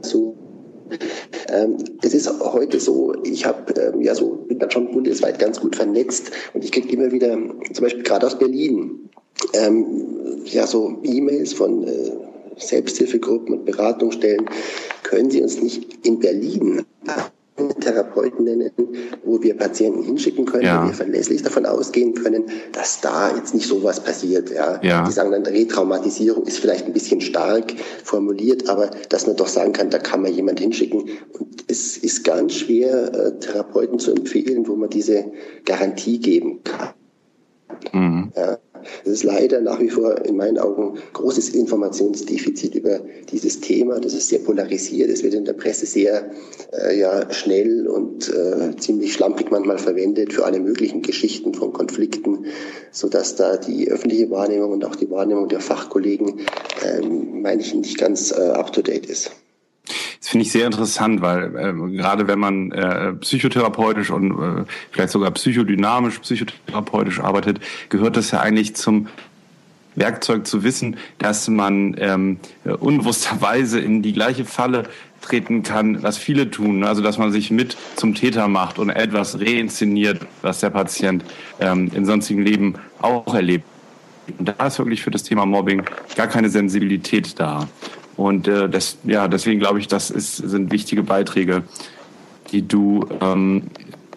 dazu. 0.00 0.36
Ähm, 1.48 1.76
es 2.02 2.14
ist 2.14 2.30
heute 2.40 2.80
so, 2.80 3.14
ich 3.24 3.44
habe 3.44 3.72
ähm, 3.80 4.00
ja 4.02 4.14
so, 4.14 4.44
bin 4.48 4.58
dann 4.58 4.70
schon 4.70 4.90
bundesweit 4.92 5.38
ganz 5.38 5.60
gut 5.60 5.76
vernetzt 5.76 6.30
und 6.54 6.64
ich 6.64 6.72
kriege 6.72 6.92
immer 6.92 7.12
wieder, 7.12 7.36
zum 7.72 7.82
Beispiel 7.82 8.02
gerade 8.02 8.26
aus 8.26 8.38
Berlin, 8.38 9.10
ähm, 9.54 10.42
ja 10.44 10.66
so 10.66 10.98
E-Mails 11.02 11.52
von 11.52 11.84
äh, 11.84 12.12
Selbsthilfegruppen 12.56 13.58
und 13.58 13.64
Beratungsstellen. 13.64 14.46
Können 15.02 15.30
Sie 15.30 15.42
uns 15.42 15.62
nicht 15.62 16.06
in 16.06 16.18
Berlin 16.18 16.84
Therapeuten 17.68 18.44
nennen, 18.44 18.70
wo 19.24 19.42
wir 19.42 19.56
Patienten 19.56 20.02
hinschicken 20.02 20.46
können, 20.46 20.64
ja. 20.64 20.82
wo 20.82 20.88
wir 20.88 20.94
verlässlich 20.94 21.42
davon 21.42 21.66
ausgehen 21.66 22.14
können, 22.14 22.44
dass 22.72 23.00
da 23.00 23.34
jetzt 23.36 23.54
nicht 23.54 23.68
sowas 23.68 24.00
passiert. 24.00 24.50
Ja. 24.50 24.80
ja. 24.82 25.04
Die 25.04 25.12
sagen 25.12 25.30
dann, 25.30 25.44
Retraumatisierung 25.44 26.44
ist 26.46 26.58
vielleicht 26.58 26.86
ein 26.86 26.92
bisschen 26.92 27.20
stark 27.20 27.72
formuliert, 28.04 28.68
aber 28.68 28.90
dass 29.08 29.26
man 29.26 29.36
doch 29.36 29.48
sagen 29.48 29.72
kann, 29.72 29.90
da 29.90 29.98
kann 29.98 30.22
man 30.22 30.32
jemand 30.32 30.60
hinschicken. 30.60 31.02
Und 31.38 31.64
es 31.68 31.96
ist 31.98 32.24
ganz 32.24 32.54
schwer, 32.54 33.12
äh, 33.12 33.38
Therapeuten 33.38 33.98
zu 33.98 34.12
empfehlen, 34.12 34.66
wo 34.66 34.74
man 34.76 34.90
diese 34.90 35.24
Garantie 35.64 36.18
geben 36.18 36.60
kann. 36.64 36.90
Mhm. 37.92 38.32
Ja. 38.36 38.58
Es 39.04 39.10
ist 39.10 39.24
leider 39.24 39.60
nach 39.60 39.80
wie 39.80 39.90
vor 39.90 40.24
in 40.24 40.36
meinen 40.36 40.58
Augen 40.58 40.98
großes 41.12 41.50
Informationsdefizit 41.50 42.74
über 42.74 43.00
dieses 43.30 43.60
Thema. 43.60 44.00
Das 44.00 44.14
ist 44.14 44.28
sehr 44.28 44.40
polarisiert. 44.40 45.10
Es 45.10 45.22
wird 45.22 45.34
in 45.34 45.44
der 45.44 45.52
Presse 45.54 45.86
sehr 45.86 46.30
äh, 46.72 46.98
ja, 46.98 47.32
schnell 47.32 47.86
und 47.88 48.28
äh, 48.28 48.76
ziemlich 48.76 49.12
schlampig 49.12 49.50
manchmal 49.50 49.78
verwendet 49.78 50.32
für 50.32 50.44
alle 50.44 50.60
möglichen 50.60 51.02
Geschichten 51.02 51.54
von 51.54 51.72
Konflikten, 51.72 52.46
sodass 52.92 53.36
da 53.36 53.56
die 53.56 53.90
öffentliche 53.90 54.30
Wahrnehmung 54.30 54.72
und 54.72 54.84
auch 54.84 54.96
die 54.96 55.10
Wahrnehmung 55.10 55.48
der 55.48 55.60
Fachkollegen, 55.60 56.40
ähm, 56.84 57.42
meine 57.42 57.62
ich, 57.62 57.74
nicht 57.74 57.98
ganz 57.98 58.32
äh, 58.32 58.40
up-to-date 58.40 59.06
ist. 59.06 59.30
Das 60.18 60.28
finde 60.28 60.46
ich 60.46 60.52
sehr 60.52 60.66
interessant, 60.66 61.20
weil 61.20 61.54
äh, 61.56 61.96
gerade 61.96 62.28
wenn 62.28 62.38
man 62.38 62.72
äh, 62.72 63.12
psychotherapeutisch 63.14 64.10
und 64.10 64.30
äh, 64.32 64.64
vielleicht 64.90 65.10
sogar 65.10 65.30
psychodynamisch, 65.32 66.18
psychotherapeutisch 66.18 67.20
arbeitet, 67.20 67.60
gehört 67.88 68.16
das 68.16 68.30
ja 68.30 68.40
eigentlich 68.40 68.76
zum 68.76 69.08
Werkzeug 69.96 70.46
zu 70.46 70.62
wissen, 70.62 70.96
dass 71.18 71.48
man 71.48 71.96
ähm, 71.98 72.38
unbewussterweise 72.64 73.80
in 73.80 74.02
die 74.02 74.12
gleiche 74.12 74.44
Falle 74.44 74.84
treten 75.20 75.62
kann, 75.62 76.02
was 76.02 76.16
viele 76.16 76.50
tun. 76.50 76.84
Also 76.84 77.02
dass 77.02 77.18
man 77.18 77.32
sich 77.32 77.50
mit 77.50 77.76
zum 77.96 78.14
Täter 78.14 78.48
macht 78.48 78.78
und 78.78 78.90
etwas 78.90 79.40
reinszeniert, 79.40 80.20
was 80.42 80.60
der 80.60 80.70
Patient 80.70 81.24
ähm, 81.60 81.90
im 81.94 82.04
sonstigen 82.04 82.42
Leben 82.42 82.74
auch 83.00 83.34
erlebt. 83.34 83.64
Und 84.38 84.48
da 84.48 84.66
ist 84.66 84.78
wirklich 84.78 85.02
für 85.02 85.10
das 85.10 85.24
Thema 85.24 85.44
Mobbing 85.44 85.82
gar 86.16 86.28
keine 86.28 86.48
Sensibilität 86.50 87.38
da. 87.38 87.68
Und 88.20 88.46
äh, 88.48 88.68
das, 88.68 88.98
ja, 89.04 89.28
deswegen 89.28 89.60
glaube 89.60 89.78
ich, 89.78 89.88
das 89.88 90.10
ist, 90.10 90.36
sind 90.36 90.70
wichtige 90.70 91.02
Beiträge, 91.02 91.62
die 92.52 92.60
du, 92.60 93.08
ähm, 93.22 93.62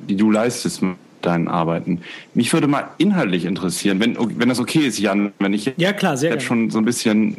die 0.02 0.18
du 0.18 0.30
leistest 0.30 0.82
deinen 1.22 1.48
Arbeiten. 1.48 2.02
Mich 2.34 2.52
würde 2.52 2.68
mal 2.68 2.90
inhaltlich 2.98 3.46
interessieren, 3.46 4.02
wenn, 4.02 4.18
wenn 4.38 4.50
das 4.50 4.60
okay 4.60 4.80
ist, 4.80 5.00
Jan, 5.00 5.32
wenn 5.40 5.54
ich 5.54 5.72
ja, 5.78 5.94
klar, 5.94 6.18
sehr 6.18 6.32
jetzt 6.32 6.44
schon 6.44 6.70
so 6.70 6.80
ein 6.80 6.86
bisschen, 6.86 7.38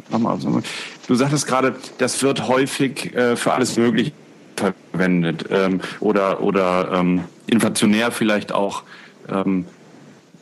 du 1.07 1.13
sagtest 1.13 1.45
gerade, 1.45 1.75
das 1.99 2.23
wird 2.23 2.47
häufig 2.47 3.13
äh, 3.13 3.35
für 3.35 3.53
alles 3.53 3.77
Mögliche 3.77 4.11
verwendet 4.55 5.45
ähm, 5.51 5.81
oder, 5.99 6.41
oder 6.41 6.93
ähm, 6.95 7.25
inflationär 7.45 8.09
vielleicht 8.09 8.51
auch 8.51 8.81
ähm, 9.29 9.65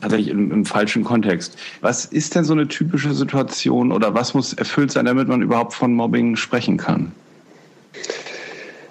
tatsächlich 0.04 0.30
im, 0.30 0.52
im, 0.52 0.66
falschen 0.66 1.04
Kontext. 1.04 1.58
Was 1.82 2.06
ist 2.06 2.36
denn 2.36 2.44
so 2.44 2.54
eine 2.54 2.68
typische 2.68 3.14
Situation 3.14 3.92
oder 3.92 4.14
was 4.14 4.34
muss 4.34 4.54
erfüllt 4.54 4.92
sein, 4.92 5.06
damit 5.06 5.28
man 5.28 5.42
überhaupt 5.42 5.74
von 5.74 5.94
Mobbing 5.94 6.36
sprechen 6.36 6.78
kann? 6.78 7.12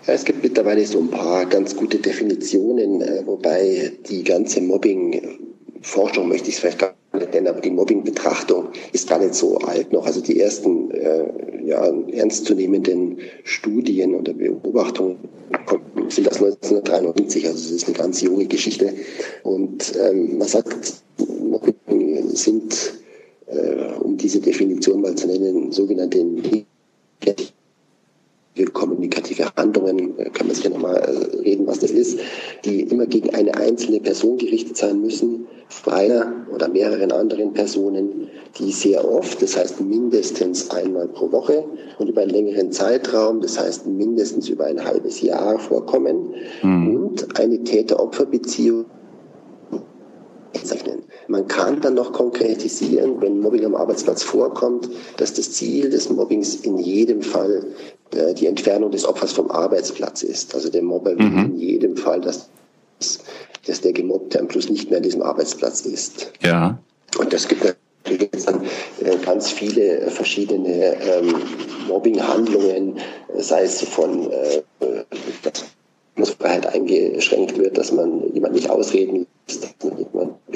Es 0.07 0.25
gibt 0.25 0.43
mittlerweile 0.43 0.85
so 0.85 0.99
ein 0.99 1.11
paar 1.11 1.47
ganz 1.47 1.77
gute 1.77 1.99
Definitionen, 1.99 3.03
äh, 3.03 3.23
wobei 3.25 3.93
die 4.09 4.25
ganze 4.25 4.61
Mobbing-Forschung 4.61 6.29
möchte 6.29 6.49
ich 6.49 6.57
es 6.57 6.61
vielleicht 6.61 6.81
gar 6.81 6.95
nicht 7.15 7.33
nennen, 7.33 7.47
aber 7.47 7.61
die 7.61 7.71
Mobbing-Betrachtung 7.71 8.69
ist 8.93 9.09
gar 9.09 9.21
nicht 9.21 9.35
so 9.35 9.59
alt 9.59 9.93
noch. 9.93 10.05
Also 10.05 10.21
die 10.21 10.41
ersten 10.41 10.91
äh, 10.91 11.25
ja, 11.65 11.85
ernstzunehmenden 12.11 13.19
Studien 13.45 14.15
oder 14.15 14.33
Beobachtungen 14.33 15.19
sind 16.09 16.27
das 16.27 16.37
1993, 16.37 17.47
also 17.47 17.59
es 17.59 17.71
ist 17.71 17.87
eine 17.87 17.97
ganz 17.97 18.21
junge 18.21 18.47
Geschichte. 18.47 18.93
Und 19.43 19.93
ähm, 19.97 20.39
man 20.39 20.49
sagt, 20.49 21.03
Mobbing 21.19 22.29
sind, 22.35 22.95
äh, 23.47 23.93
um 24.01 24.17
diese 24.17 24.41
Definition 24.41 25.01
mal 25.01 25.15
zu 25.15 25.27
nennen, 25.27 25.73
sogenannte 25.73 26.19
kommunikative 28.73 29.47
Handlungen, 29.57 30.19
äh, 30.19 30.31
kann 30.31 30.47
man 30.47 30.57
sicher 30.57 30.71
nochmal 30.71 30.97
äh, 30.97 31.37
reden, 31.41 31.67
was 31.67 31.79
das 31.79 31.91
ist, 31.91 32.19
die 32.65 32.83
immer 32.83 33.07
gegen 33.07 33.35
eine 33.35 33.55
einzelne 33.57 34.01
Person 34.01 34.39
gerichtet 34.39 34.77
sein 34.77 35.01
müssen, 35.01 35.47
vor 35.69 35.95
einer 35.95 36.47
oder 36.53 36.69
mehreren 36.69 37.13
anderen 37.13 37.55
Personen, 37.55 38.29
die 38.59 38.73
sehr 38.73 39.11
oft, 39.11 39.41
das 39.41 39.57
heißt 39.57 39.81
mindestens 39.81 40.71
einmal 40.71 41.09
pro 41.09 41.33
Woche 41.33 41.65
und 41.99 42.09
über 42.09 42.21
einen 42.21 42.31
längeren 42.31 42.73
Zeitraum, 42.73 43.41
das 43.41 43.59
heißt 43.59 43.87
mindestens 43.87 44.51
über 44.51 44.67
ein 44.67 44.85
halbes 44.85 45.23
Jahr 45.23 45.59
vorkommen 45.59 46.35
mhm. 46.63 46.97
und 46.97 47.41
eine 47.41 47.65
Täter-Opfer-Beziehung 47.65 48.85
zeichnen. 50.63 51.02
Man 51.29 51.47
kann 51.47 51.81
dann 51.81 51.95
noch 51.95 52.13
konkretisieren, 52.13 53.21
wenn 53.21 53.41
Mobbing 53.41 53.65
am 53.65 53.75
Arbeitsplatz 53.75 54.23
vorkommt, 54.23 54.89
dass 55.17 55.33
das 55.35 55.53
Ziel 55.53 55.91
des 55.91 56.11
Mobbings 56.11 56.57
in 56.57 56.79
jedem 56.79 57.23
Fall 57.23 57.67
äh, 58.15 58.35
die 58.35 58.47
Entfernung 58.47 58.91
des 58.91 59.05
Opfers 59.05 59.33
vom 59.33 59.51
Arbeitsplatz 59.51 60.23
ist. 60.23 60.55
Also 60.55 60.69
der 60.69 60.83
Mobber 60.83 61.17
will 61.17 61.31
mhm. 61.31 61.45
in 61.53 61.59
jedem 61.59 61.97
Fall, 61.97 62.21
dass, 62.21 62.49
dass 63.67 63.81
der 63.81 63.93
Gemobbte 63.93 64.41
am 64.41 64.51
Schluss 64.51 64.69
nicht 64.69 64.91
mehr 64.91 64.99
an 64.99 65.03
diesem 65.03 65.23
Arbeitsplatz 65.23 65.83
ist. 65.83 66.33
Ja. 66.43 66.79
Und 67.19 67.33
das 67.33 67.47
gibt 67.49 67.65
natürlich 67.65 68.45
dann 68.45 68.63
äh, 69.05 69.17
ganz 69.25 69.51
viele 69.51 70.11
verschiedene 70.11 70.97
ähm, 71.01 71.35
Mobbing-Handlungen, 71.89 72.99
sei 73.39 73.63
es 73.63 73.83
von 73.83 74.31
äh, 74.31 74.63
dass 76.17 76.31
Freiheit 76.31 76.67
eingeschränkt 76.67 77.59
wird, 77.59 77.79
dass 77.79 77.93
man 77.93 78.33
jemand 78.35 78.55
nicht 78.55 78.69
ausreden 78.69 79.27
lässt, 79.49 79.65
dass 79.65 79.92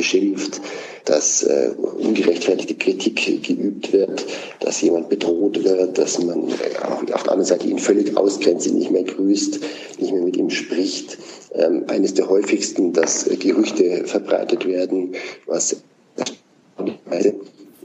beschimpft, 0.06 0.60
dass 1.04 1.42
äh, 1.42 1.70
ungerechtfertigte 1.76 2.74
Kritik 2.74 3.44
geübt 3.44 3.92
wird, 3.92 4.24
dass 4.60 4.80
jemand 4.80 5.08
bedroht 5.08 5.62
wird, 5.64 5.98
dass 5.98 6.22
man 6.22 6.48
äh, 6.48 6.78
auf 6.82 7.04
der 7.04 7.16
anderen 7.16 7.44
Seite 7.44 7.66
ihn 7.66 7.78
völlig 7.78 8.16
ausgrenzt, 8.16 8.66
ihn 8.66 8.78
nicht 8.78 8.90
mehr 8.90 9.04
grüßt, 9.04 9.60
nicht 9.98 10.12
mehr 10.12 10.22
mit 10.22 10.36
ihm 10.36 10.50
spricht. 10.50 11.18
Ähm, 11.54 11.84
eines 11.88 12.14
der 12.14 12.28
häufigsten, 12.28 12.92
dass 12.92 13.26
äh, 13.26 13.36
Gerüchte 13.36 14.04
verbreitet 14.06 14.66
werden, 14.66 15.14
was 15.46 15.76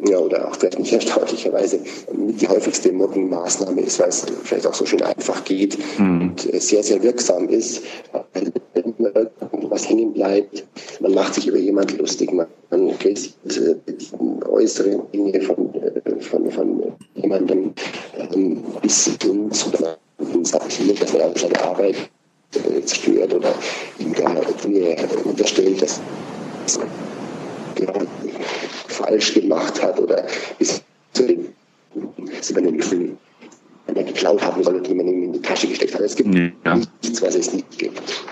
ja, 0.07 0.17
oder 0.17 0.47
auch 0.47 0.55
vielleicht 0.55 0.79
nicht 0.79 0.93
erstaunlicherweise 0.93 1.79
die 2.11 2.47
häufigste 2.47 2.91
Mobbing-Maßnahme 2.91 3.81
ist, 3.81 3.99
weil 3.99 4.09
es 4.09 4.25
vielleicht 4.43 4.67
auch 4.67 4.73
so 4.73 4.85
schön 4.85 5.01
einfach 5.01 5.43
geht 5.43 5.77
mhm. 5.99 6.21
und 6.21 6.53
äh, 6.53 6.59
sehr, 6.59 6.83
sehr 6.83 7.01
wirksam 7.03 7.49
ist, 7.49 7.83
weil 8.33 8.51
was 9.69 9.89
hängen 9.89 10.13
bleibt. 10.13 10.65
Man 10.99 11.13
macht 11.13 11.33
sich 11.35 11.47
über 11.47 11.57
jemanden 11.57 11.97
lustig, 11.97 12.31
man, 12.31 12.47
kriegt 12.99 13.33
äh, 13.45 13.75
die 13.87 14.45
äußeren 14.45 15.01
Dinge 15.13 15.41
von, 15.41 15.73
äh, 15.75 16.21
von, 16.21 16.51
von 16.51 16.83
jemandem 17.15 17.73
ähm, 18.33 18.63
bis 18.81 19.17
uns 19.27 19.67
oder 19.67 19.97
man 20.17 20.45
sagt 20.45 20.71
hier, 20.73 20.93
dass 20.93 21.13
man 21.13 21.35
seine 21.35 21.61
Arbeit 21.63 21.95
äh, 22.53 22.81
zerstört 22.81 23.33
oder 23.33 23.53
ihm 23.99 24.13
gar 24.13 24.35
Dinge 24.63 24.95
unterstellt, 25.23 25.81
dass 25.81 26.01
ja, 27.79 27.93
falsch 28.91 29.33
gemacht 29.33 29.81
hat 29.81 29.99
oder 29.99 30.25
bis 30.59 30.83
zu 31.13 31.27
den 31.27 31.47
silbernen 32.41 32.77
Gefühlen 32.77 33.17
geklaut 33.87 34.41
haben 34.41 34.63
soll, 34.63 34.81
die 34.81 34.93
man 34.93 35.07
ihm 35.07 35.23
in 35.23 35.33
die 35.33 35.41
Tasche 35.41 35.67
gesteckt 35.67 35.93
hat. 35.93 36.01
Es 36.01 36.15
gibt 36.15 36.33
ja. 36.33 36.75
nichts, 36.75 37.21
was 37.21 37.35
es 37.35 37.53
nicht 37.53 37.77
gibt. 37.77 38.25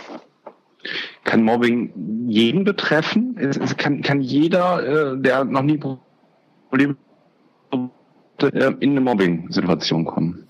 Kann 1.23 1.43
Mobbing 1.43 1.91
jeden 2.27 2.63
betreffen? 2.63 3.37
Es 3.37 3.77
kann, 3.77 4.01
kann 4.01 4.21
jeder, 4.21 5.13
äh, 5.13 5.21
der 5.21 5.43
noch 5.43 5.61
nie 5.61 5.77
Probleme 5.77 6.95
äh, 8.41 8.73
in 8.79 8.91
eine 8.91 9.01
Mobbing-Situation 9.01 10.05
kommen? 10.05 10.48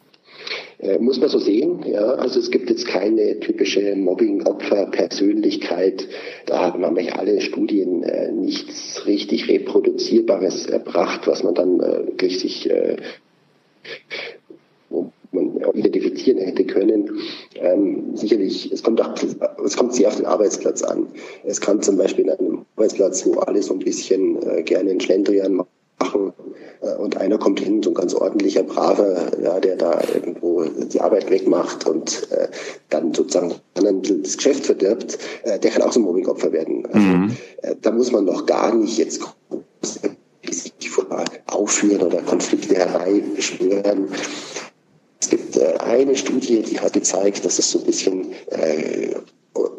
Äh, 0.79 0.97
muss 0.99 1.19
man 1.19 1.29
so 1.29 1.39
sehen, 1.39 1.83
ja. 1.85 2.13
Also 2.13 2.39
es 2.39 2.51
gibt 2.51 2.69
jetzt 2.69 2.87
keine 2.87 3.41
typische 3.41 3.93
Mobbing-Opfer-Persönlichkeit. 3.95 6.07
Da 6.45 6.59
haben 6.59 6.79
nämlich 6.81 7.15
alle 7.15 7.41
Studien 7.41 8.03
äh, 8.03 8.31
nichts 8.31 9.05
richtig 9.05 9.49
Reproduzierbares 9.49 10.67
erbracht, 10.67 11.27
was 11.27 11.43
man 11.43 11.53
dann 11.53 11.81
äh, 11.81 12.07
wirklich 12.07 12.39
sich 12.39 12.69
äh, 12.69 12.95
man 15.31 15.57
identifizieren 15.73 16.39
hätte 16.39 16.65
können. 16.65 17.19
Ähm, 17.55 18.15
sicherlich, 18.15 18.71
es 18.71 18.81
kommt, 18.81 19.01
auch, 19.01 19.13
es 19.63 19.77
kommt 19.77 19.93
sehr 19.93 20.07
auf 20.07 20.15
den 20.15 20.25
Arbeitsplatz 20.25 20.81
an. 20.81 21.07
Es 21.43 21.61
kann 21.61 21.81
zum 21.81 21.97
Beispiel 21.97 22.29
an 22.29 22.39
einem 22.39 22.65
Arbeitsplatz, 22.77 23.25
wo 23.25 23.33
alle 23.39 23.61
so 23.61 23.73
ein 23.73 23.79
bisschen 23.79 24.41
äh, 24.41 24.63
gerne 24.63 24.91
einen 24.91 25.01
Schlendrian 25.01 25.61
machen 25.99 26.33
und 26.81 27.17
einer 27.17 27.37
kommt 27.37 27.59
hin, 27.59 27.83
so 27.83 27.91
ein 27.91 27.93
ganz 27.93 28.13
ordentlicher, 28.13 28.63
braver, 28.63 29.31
ja, 29.41 29.59
der 29.59 29.75
da 29.75 30.01
irgendwo 30.13 30.63
die 30.63 31.01
Arbeit 31.01 31.29
wegmacht 31.29 31.87
und 31.87 32.31
äh, 32.31 32.47
dann 32.89 33.13
sozusagen 33.13 33.55
das 33.73 34.37
Geschäft 34.37 34.65
verdirbt, 34.65 35.17
äh, 35.43 35.59
der 35.59 35.71
kann 35.71 35.81
auch 35.81 35.91
so 35.91 35.99
ein 35.99 36.03
Mobbingopfer 36.03 36.51
werden. 36.51 36.85
Also, 36.85 36.99
mhm. 36.99 37.37
äh, 37.61 37.75
da 37.81 37.91
muss 37.91 38.11
man 38.11 38.25
noch 38.25 38.45
gar 38.45 38.73
nicht 38.73 38.97
jetzt 38.97 39.21
sich 40.49 40.73
aufführen 41.47 42.01
oder 42.01 42.21
Konflikte 42.21 42.75
herbeibeschwören. 42.75 44.09
Es 45.21 45.29
gibt 45.29 45.57
äh, 45.57 45.73
eine 45.79 46.15
Studie, 46.15 46.61
die 46.61 46.79
hat 46.79 46.93
gezeigt, 46.93 47.45
dass 47.45 47.59
es 47.59 47.71
so 47.71 47.79
ein 47.79 47.85
bisschen 47.85 48.31
äh, 48.51 49.15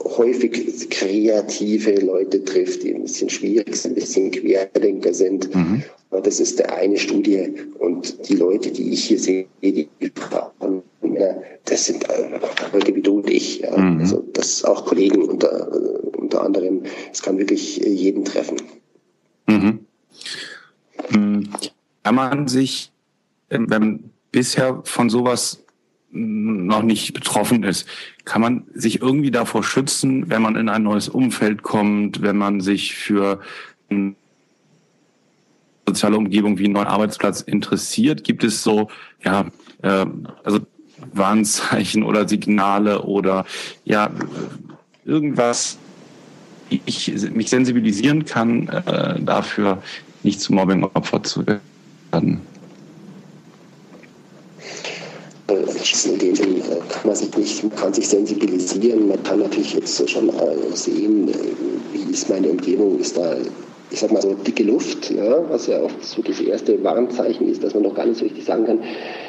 häufig 0.04 0.90
kreative 0.90 1.94
Leute 1.94 2.44
trifft, 2.44 2.82
die 2.82 2.94
ein 2.94 3.02
bisschen 3.02 3.30
schwierig 3.30 3.76
sind, 3.76 3.92
ein 3.92 3.94
bisschen 3.94 4.30
Querdenker 4.30 5.14
sind. 5.14 5.54
Mhm. 5.54 5.82
Das 6.10 6.40
ist 6.40 6.58
der 6.58 6.74
eine 6.74 6.98
Studie. 6.98 7.52
Und 7.78 8.28
die 8.28 8.34
Leute, 8.34 8.72
die 8.72 8.92
ich 8.92 9.04
hier 9.04 9.18
sehe, 9.18 9.46
die 9.62 9.88
Frauen, 10.14 10.82
das 11.64 11.86
sind 11.86 12.08
äh, 12.08 12.40
Leute 12.72 12.94
wie 12.94 13.02
du 13.02 13.18
und 13.18 13.30
ich. 13.30 13.62
Mhm. 13.62 14.00
Also 14.00 14.24
das 14.32 14.64
auch 14.64 14.84
Kollegen 14.86 15.22
unter, 15.22 15.68
unter 16.16 16.42
anderem. 16.42 16.82
Es 17.12 17.22
kann 17.22 17.38
wirklich 17.38 17.78
jeden 17.78 18.24
treffen. 18.24 18.56
Mhm. 19.46 19.80
Hm. 21.08 21.48
Kann 22.02 22.14
man 22.14 22.48
sich, 22.48 22.92
wenn 23.48 23.64
man 23.64 24.10
bisher 24.32 24.80
von 24.84 25.10
sowas 25.10 25.62
noch 26.12 26.82
nicht 26.82 27.14
betroffen 27.14 27.62
ist, 27.62 27.86
kann 28.24 28.40
man 28.40 28.64
sich 28.74 29.00
irgendwie 29.00 29.30
davor 29.30 29.62
schützen, 29.62 30.28
wenn 30.28 30.42
man 30.42 30.56
in 30.56 30.68
ein 30.68 30.82
neues 30.82 31.08
Umfeld 31.08 31.62
kommt, 31.62 32.22
wenn 32.22 32.36
man 32.36 32.60
sich 32.60 32.96
für 32.96 33.40
eine 33.90 34.14
soziale 35.90 36.16
Umgebung 36.16 36.58
wie 36.58 36.64
einen 36.64 36.74
neuen 36.74 36.86
Arbeitsplatz 36.86 37.40
interessiert? 37.40 38.24
Gibt 38.24 38.44
es 38.44 38.62
so, 38.62 38.88
ja, 39.24 39.46
äh, 39.82 40.06
also 40.44 40.60
Warnzeichen 41.12 42.02
oder 42.02 42.28
Signale 42.28 43.02
oder 43.02 43.44
ja, 43.84 44.10
irgendwas, 45.04 45.78
ich 46.68 47.12
mich 47.32 47.50
sensibilisieren 47.50 48.24
kann, 48.24 48.68
äh, 48.68 49.20
dafür 49.20 49.82
nicht 50.22 50.40
zu 50.40 50.52
Mobbing-Opfer 50.52 51.22
zu 51.22 51.46
werden? 51.46 52.40
in 56.04 56.18
dem 56.18 56.36
Sinn 56.36 56.62
kann 56.88 57.02
man 57.04 57.16
sich 57.16 57.36
nicht, 57.36 57.64
man 57.64 57.74
kann 57.74 57.92
sich 57.92 58.08
sensibilisieren, 58.08 59.08
man 59.08 59.22
kann 59.24 59.40
natürlich 59.40 59.74
jetzt 59.74 60.08
schon 60.08 60.28
äh, 60.28 60.76
sehen, 60.76 61.28
äh, 61.28 61.34
wie 61.92 62.12
ist 62.12 62.28
meine 62.28 62.48
Umgebung, 62.48 62.98
ist 62.98 63.16
da 63.16 63.34
ich 63.90 63.98
sag 63.98 64.12
mal 64.12 64.22
so 64.22 64.34
dicke 64.34 64.62
Luft, 64.62 65.10
ja, 65.10 65.48
was 65.50 65.66
ja 65.66 65.80
auch 65.80 65.90
so 66.00 66.22
das 66.22 66.40
erste 66.40 66.82
Warnzeichen 66.84 67.48
ist, 67.48 67.62
dass 67.64 67.74
man 67.74 67.82
noch 67.82 67.94
gar 67.94 68.06
nicht 68.06 68.18
so 68.18 68.24
richtig 68.24 68.44
sagen 68.44 68.66
kann, 68.66 68.78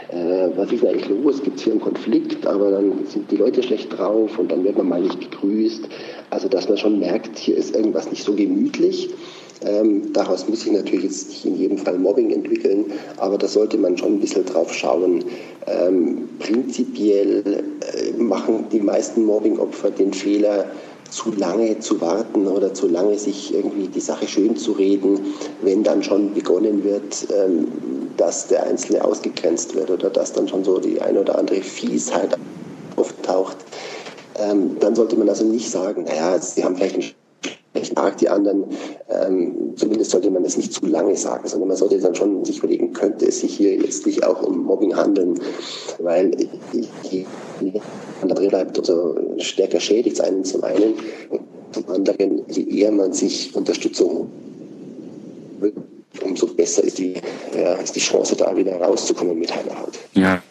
äh, 0.09 0.49
was 0.55 0.71
ist 0.71 0.85
eigentlich 0.85 1.09
los, 1.09 1.41
gibt 1.41 1.57
es 1.57 1.63
hier 1.63 1.73
einen 1.73 1.81
Konflikt, 1.81 2.45
aber 2.45 2.71
dann 2.71 3.05
sind 3.07 3.31
die 3.31 3.37
Leute 3.37 3.63
schlecht 3.63 3.97
drauf 3.97 4.37
und 4.37 4.51
dann 4.51 4.63
wird 4.63 4.77
man 4.77 4.87
mal 4.87 5.01
nicht 5.01 5.19
begrüßt. 5.19 5.87
Also 6.29 6.47
dass 6.47 6.69
man 6.69 6.77
schon 6.77 6.99
merkt, 6.99 7.39
hier 7.39 7.57
ist 7.57 7.75
irgendwas 7.75 8.09
nicht 8.11 8.23
so 8.23 8.33
gemütlich. 8.33 9.09
Ähm, 9.63 10.11
daraus 10.13 10.47
muss 10.47 10.61
sich 10.61 10.71
natürlich 10.71 11.05
jetzt 11.05 11.29
nicht 11.29 11.45
in 11.45 11.55
jedem 11.55 11.77
Fall 11.77 11.97
Mobbing 11.97 12.31
entwickeln, 12.31 12.85
aber 13.17 13.37
da 13.37 13.47
sollte 13.47 13.77
man 13.77 13.97
schon 13.97 14.15
ein 14.15 14.19
bisschen 14.19 14.45
drauf 14.45 14.73
schauen. 14.73 15.23
Ähm, 15.67 16.29
prinzipiell 16.39 17.43
äh, 17.45 18.11
machen 18.17 18.65
die 18.71 18.79
meisten 18.79 19.23
Mobbing-Opfer 19.23 19.91
den 19.91 20.13
Fehler, 20.13 20.65
zu 21.11 21.33
lange 21.33 21.77
zu 21.79 21.99
warten 21.99 22.47
oder 22.47 22.73
zu 22.73 22.87
lange 22.87 23.17
sich 23.19 23.53
irgendwie 23.53 23.87
die 23.87 23.99
Sache 23.99 24.27
schön 24.27 24.55
zu 24.55 24.71
reden, 24.71 25.19
wenn 25.61 25.83
dann 25.83 26.01
schon 26.01 26.33
begonnen 26.33 26.83
wird, 26.83 27.27
ähm, 27.35 27.67
dass 28.17 28.47
der 28.47 28.63
Einzelne 28.63 29.03
ausgegrenzt 29.03 29.75
wird 29.75 29.91
oder 29.91 30.09
dass 30.09 30.31
dann 30.31 30.47
schon 30.47 30.63
so 30.63 30.79
die 30.79 31.01
ein 31.01 31.17
oder 31.17 31.37
andere 31.37 31.61
Fiesheit 31.61 32.37
auftaucht. 32.95 33.57
Ähm, 34.39 34.77
dann 34.79 34.95
sollte 34.95 35.17
man 35.17 35.27
also 35.27 35.43
nicht 35.43 35.69
sagen, 35.69 36.05
naja, 36.05 36.39
sie 36.39 36.63
haben 36.63 36.77
vielleicht 36.77 36.95
einen 36.95 37.03
Tag, 37.95 38.17
die 38.17 38.29
anderen. 38.29 38.65
Ähm, 39.09 39.73
zumindest 39.75 40.11
sollte 40.11 40.31
man 40.31 40.43
das 40.43 40.57
nicht 40.57 40.73
zu 40.73 40.85
lange 40.85 41.15
sagen, 41.15 41.47
sondern 41.47 41.69
man 41.69 41.77
sollte 41.77 41.99
dann 41.99 42.15
schon 42.15 42.43
sich 42.45 42.59
überlegen, 42.59 42.93
könnte 42.93 43.25
es 43.25 43.41
sich 43.41 43.55
hier 43.55 43.75
jetzt 43.75 44.05
nicht 44.05 44.23
auch 44.23 44.41
um 44.43 44.63
Mobbing 44.63 44.95
handeln, 44.95 45.39
weil 45.99 46.31
je 47.09 47.25
da 48.21 48.33
drin 48.33 48.49
bleibt, 48.49 48.77
umso 48.77 49.15
stärker 49.37 49.79
schädigt 49.79 50.21
einen 50.21 50.43
zum 50.43 50.63
einen 50.63 50.93
und 51.29 51.41
zum 51.71 51.89
anderen, 51.89 52.43
je 52.47 52.81
eher 52.81 52.91
man 52.91 53.13
sich 53.13 53.55
Unterstützung 53.55 54.29
umso 56.23 56.47
besser 56.47 56.83
ist 56.83 56.97
die, 56.97 57.13
ja, 57.55 57.73
ist 57.75 57.95
die 57.95 57.99
Chance 57.99 58.35
da 58.35 58.55
wieder 58.55 58.75
rauszukommen 58.75 59.37
mit 59.37 59.53
heiler 59.55 59.79
Haut. 59.79 59.97
Ja, 60.13 60.41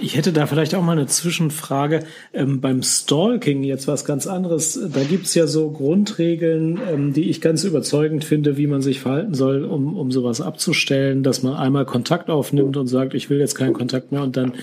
ich 0.00 0.16
hätte 0.16 0.32
da 0.32 0.46
vielleicht 0.46 0.74
auch 0.74 0.82
mal 0.82 0.92
eine 0.92 1.06
Zwischenfrage. 1.06 2.04
Ähm, 2.32 2.60
beim 2.60 2.82
Stalking 2.82 3.62
jetzt 3.62 3.88
was 3.88 4.04
ganz 4.04 4.26
anderes. 4.26 4.78
Da 4.92 5.02
gibt's 5.02 5.34
ja 5.34 5.46
so 5.46 5.70
Grundregeln, 5.70 6.80
ähm, 6.90 7.12
die 7.12 7.30
ich 7.30 7.40
ganz 7.40 7.64
überzeugend 7.64 8.24
finde, 8.24 8.56
wie 8.56 8.66
man 8.66 8.82
sich 8.82 9.00
verhalten 9.00 9.34
soll, 9.34 9.64
um, 9.64 9.96
um 9.96 10.10
sowas 10.10 10.40
abzustellen, 10.40 11.22
dass 11.22 11.42
man 11.42 11.54
einmal 11.54 11.86
Kontakt 11.86 12.30
aufnimmt 12.30 12.76
und 12.76 12.86
sagt, 12.86 13.14
ich 13.14 13.30
will 13.30 13.38
jetzt 13.38 13.54
keinen 13.54 13.72
Kontakt 13.72 14.12
mehr 14.12 14.22
und 14.22 14.36
dann 14.36 14.54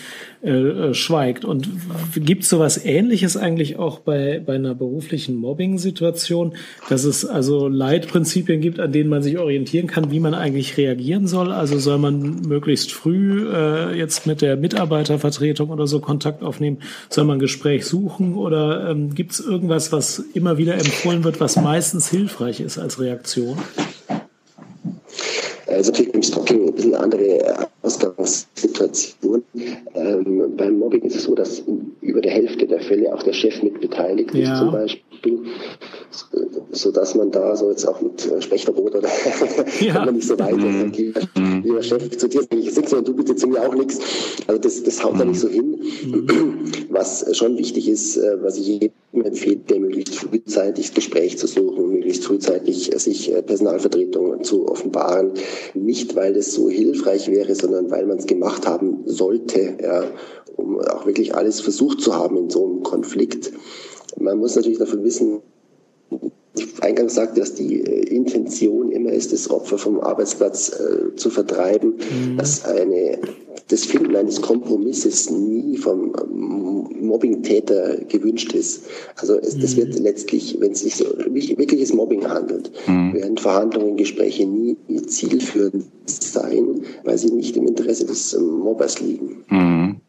äh, 0.44 0.50
äh 0.50 0.94
schweigt. 0.94 1.46
Und 1.46 1.70
gibt's 2.15 2.50
sowas 2.50 2.84
ähnliches 2.84 3.38
eigentlich 3.38 3.77
auch 3.77 4.00
bei, 4.00 4.41
bei 4.46 4.56
einer 4.56 4.75
beruflichen 4.75 5.36
Mobbing-Situation, 5.36 6.56
dass 6.89 7.03
es 7.03 7.25
also 7.25 7.67
Leitprinzipien 7.67 8.62
gibt, 8.62 8.79
an 8.79 8.91
denen 8.91 9.10
man 9.10 9.24
sich 9.24 9.38
orientieren 9.38 9.88
kann, 9.88 10.12
wie 10.12 10.20
man 10.20 10.34
eigentlich 10.34 10.77
reagieren 10.77 11.27
soll? 11.27 11.51
Also 11.51 11.79
soll 11.79 11.98
man 11.98 12.41
möglichst 12.41 12.91
früh 12.91 13.48
äh, 13.51 13.98
jetzt 13.98 14.27
mit 14.27 14.41
der 14.41 14.58
Mitarbeiter 14.58 14.88
Mitarbeitervertretung 14.88 15.70
oder 15.70 15.88
so 15.88 16.00
Kontakt 16.00 16.44
aufnehmen? 16.44 16.79
Soll 17.10 17.25
man 17.25 17.38
ein 17.38 17.39
Gespräch 17.39 17.86
suchen 17.86 18.36
oder 18.36 18.89
ähm, 18.89 19.13
gibt 19.13 19.34
es 19.34 19.39
irgendwas, 19.39 19.91
was 19.91 20.20
immer 20.34 20.58
wieder 20.58 20.75
empfohlen 20.75 21.24
wird, 21.24 21.39
was 21.39 21.56
meistens 21.56 22.10
hilfreich 22.10 22.60
ist 22.60 22.77
als 22.77 23.00
Reaktion? 23.00 23.58
Also 25.67 25.91
natürlich 25.91 26.13
im 26.13 26.24
Stalking 26.24 26.67
ein 26.67 26.74
bisschen 26.74 26.96
andere 26.96 27.67
Ausgangssituation. 27.88 29.44
Ähm, 29.96 30.56
beim 30.58 30.79
Mobbing 30.79 31.03
ist 31.03 31.15
es 31.15 31.24
so, 31.24 31.36
dass 31.36 31.63
über 32.01 32.22
der 32.22 32.32
Hälfte 32.32 32.67
der 32.67 32.82
Fälle 32.82 33.13
auch 33.13 33.24
der 33.24 33.34
Chef 33.34 33.63
mit 33.63 33.79
beteiligt 33.79 34.34
ja. 34.34 34.53
ist 34.53 34.60
zum 34.60 34.72
Beispiel 34.72 35.01
so 36.72 36.91
dass 36.91 37.15
man 37.15 37.32
da 37.32 37.56
so 37.56 37.70
jetzt 37.70 37.86
auch 37.88 38.01
mit 38.01 38.29
äh, 38.29 38.41
Spechterbrot 38.41 38.96
oder 38.96 39.10
ja. 39.79 39.94
kann 39.94 40.06
man 40.06 40.15
nicht 40.15 40.27
so 40.27 40.38
weit. 40.39 40.56
Mhm. 40.56 40.91
Lieber, 40.96 41.22
lieber 41.63 41.84
Chef, 41.84 42.17
zu 42.17 42.27
dir 42.27 42.41
sage 42.41 42.58
ich 42.58 42.75
nichts 42.75 42.94
und 42.94 43.08
du 43.08 43.13
bitte 43.13 43.36
zu 43.36 43.48
mir 43.48 43.67
auch 43.67 43.74
nichts. 43.74 44.00
Also 44.48 44.62
das, 44.62 44.84
das 44.84 45.03
haut 45.03 45.15
mhm. 45.15 45.20
da 45.20 45.25
nicht 45.25 45.39
so 45.39 45.50
hin. 45.50 45.79
Mhm. 46.06 46.60
Was 46.89 47.25
schon 47.36 47.58
wichtig 47.58 47.89
ist, 47.89 48.17
äh, 48.17 48.38
was 48.41 48.58
ich 48.58 48.67
jedem 48.67 48.91
empfehle, 49.13 49.58
der 49.58 49.79
möglichst 49.79 50.15
frühzeitig 50.15 50.88
das 50.88 50.96
Gespräch 50.96 51.38
zu 51.38 51.48
suchen, 51.48 51.89
möglichst 51.89 52.25
frühzeitig 52.25 52.94
äh, 52.94 53.00
sich 53.00 53.32
Personalvertretungen 53.46 54.44
zu 54.44 54.67
offenbaren. 54.67 55.32
Nicht, 55.74 56.15
weil 56.15 56.34
das 56.34 56.53
so 56.53 56.70
hilfreich 56.70 57.29
wäre, 57.29 57.56
sondern 57.56 57.76
weil 57.89 58.05
man 58.05 58.17
es 58.17 58.25
gemacht 58.25 58.67
haben 58.67 59.03
sollte, 59.05 59.77
ja, 59.81 60.03
um 60.55 60.79
auch 60.79 61.05
wirklich 61.05 61.36
alles 61.36 61.62
versucht 61.62 62.01
zu 62.01 62.15
haben 62.15 62.38
in 62.38 62.50
so 62.50 62.65
einem 62.65 62.84
Konflikt. 62.84 63.51
Man 64.19 64.39
muss 64.39 64.55
natürlich 64.55 64.79
davon 64.79 65.03
wissen, 65.03 65.41
eingangs 66.81 67.15
sagte, 67.15 67.39
dass 67.39 67.53
die 67.53 67.81
äh, 67.81 68.15
Intention 68.15 68.91
immer 68.91 69.11
ist, 69.11 69.33
das 69.33 69.49
Opfer 69.49 69.77
vom 69.77 69.99
Arbeitsplatz 69.99 70.69
äh, 70.69 71.15
zu 71.15 71.29
vertreiben, 71.29 71.95
mhm. 71.95 72.37
dass 72.37 72.65
eine, 72.65 73.19
das 73.67 73.85
Finden 73.85 74.15
eines 74.15 74.41
Kompromisses 74.41 75.29
nie 75.29 75.77
vom 75.77 76.13
ähm, 76.21 77.08
Mobbingtäter 77.08 77.97
gewünscht 78.08 78.53
ist. 78.53 78.84
Also 79.15 79.38
es, 79.39 79.55
mhm. 79.55 79.62
das 79.62 79.77
wird 79.77 79.99
letztlich, 79.99 80.58
wenn 80.60 80.71
es 80.71 80.82
sich 80.82 80.95
so 80.95 81.05
wirkliches 81.05 81.93
Mobbing 81.93 82.27
handelt, 82.27 82.71
mhm. 82.88 83.13
werden 83.13 83.38
Verhandlungen, 83.38 83.97
Gespräche 83.97 84.45
nie 84.45 84.77
zielführend 85.08 85.86
sein, 86.05 86.84
weil 87.03 87.17
sie 87.17 87.32
nicht 87.32 87.58
im 87.58 87.67
Interesse 87.67 88.05
des 88.05 88.34
ähm, 88.34 88.60
Mobbers 88.60 88.99
liegen. 88.99 89.43
Mhm. 89.49 90.01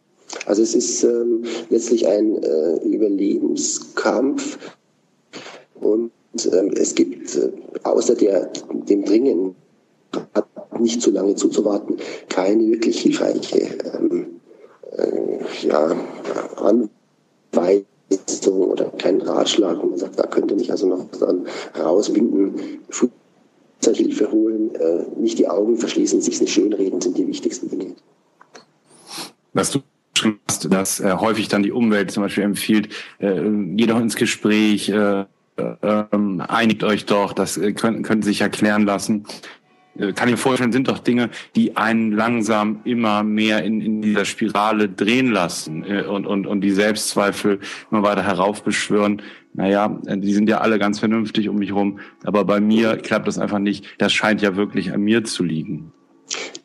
Also 0.47 0.63
es 0.63 0.75
ist 0.75 1.05
ähm, 1.05 1.45
letztlich 1.71 2.07
ein 2.07 2.43
äh, 2.43 2.77
Überlebenskampf 2.85 4.59
und 5.81 6.11
es 6.35 6.95
gibt 6.95 7.37
äh, 7.37 7.51
außer 7.85 8.15
der, 8.15 8.51
dem 8.71 9.05
Dringen 9.05 9.55
nicht 10.79 11.03
zu 11.03 11.11
lange 11.11 11.35
zuzuwarten, 11.35 11.97
keine 12.29 12.69
wirklich 12.69 13.01
hilfreiche 13.01 13.79
ähm, 13.95 14.27
äh, 14.97 15.67
ja, 15.67 15.97
Anweisung 16.57 18.63
oder 18.63 18.91
keinen 18.91 19.23
Ratschlag, 19.23 19.83
wo 19.83 19.89
man 19.89 19.99
sagt, 19.99 20.19
da 20.19 20.27
könnte 20.27 20.55
mich 20.55 20.71
also 20.71 20.87
noch 20.87 21.07
dann 21.19 21.47
rausbinden, 21.79 22.79
Hilfe 23.97 24.31
holen, 24.31 24.75
äh, 24.75 25.05
nicht 25.19 25.39
die 25.39 25.49
Augen 25.49 25.79
verschließen, 25.79 26.21
sich 26.21 26.41
nicht 26.41 26.53
schönreden, 26.53 27.01
sind 27.01 27.17
die 27.17 27.27
wichtigsten 27.27 27.71
Dinge. 27.71 27.95
Was 29.55 29.71
du 29.71 29.81
schon 30.15 30.39
hast, 30.47 30.73
dass 30.73 31.01
äh, 31.01 31.15
häufig 31.15 31.49
dann 31.49 31.63
die 31.63 31.73
Umwelt 31.73 32.11
zum 32.11 32.23
Beispiel 32.23 32.45
empfiehlt, 32.45 32.91
äh, 33.19 33.41
geh 33.77 33.87
doch 33.87 33.99
ins 33.99 34.17
Gespräch, 34.17 34.91
äh, 34.91 35.25
ähm, 35.59 36.43
einigt 36.47 36.85
euch 36.85 37.07
doch, 37.07 37.33
das 37.33 37.57
äh, 37.57 37.73
können, 37.73 38.03
können 38.03 38.23
sich 38.23 38.41
erklären 38.41 38.85
lassen. 38.85 39.27
Äh, 39.99 40.13
kann 40.13 40.29
ich 40.29 40.35
mir 40.35 40.39
vorstellen, 40.39 40.73
sind 40.73 40.89
doch 40.89 40.99
Dinge, 40.99 41.31
die 41.57 41.77
einen 41.77 42.13
langsam 42.13 42.81
immer 42.85 43.23
mehr 43.23 43.65
in, 43.65 43.81
in 43.81 44.03
dieser 44.03 44.25
Spirale 44.25 44.89
drehen 44.89 45.31
lassen 45.31 45.85
äh, 45.85 46.03
und, 46.03 46.27
und, 46.27 46.47
und 46.47 46.61
die 46.61 46.71
Selbstzweifel 46.71 47.61
immer 47.91 48.03
weiter 48.03 48.23
heraufbeschwören. 48.23 49.23
Naja, 49.55 50.01
die 50.05 50.33
sind 50.33 50.49
ja 50.49 50.59
alle 50.59 50.79
ganz 50.79 51.01
vernünftig 51.01 51.49
um 51.49 51.57
mich 51.57 51.73
rum, 51.73 51.99
aber 52.23 52.45
bei 52.45 52.61
mir 52.61 52.97
klappt 52.97 53.27
das 53.27 53.39
einfach 53.39 53.59
nicht. 53.59 53.87
Das 53.99 54.13
scheint 54.13 54.41
ja 54.41 54.57
wirklich 54.57 54.93
an 54.93 55.01
mir 55.01 55.25
zu 55.25 55.43
liegen. 55.43 55.93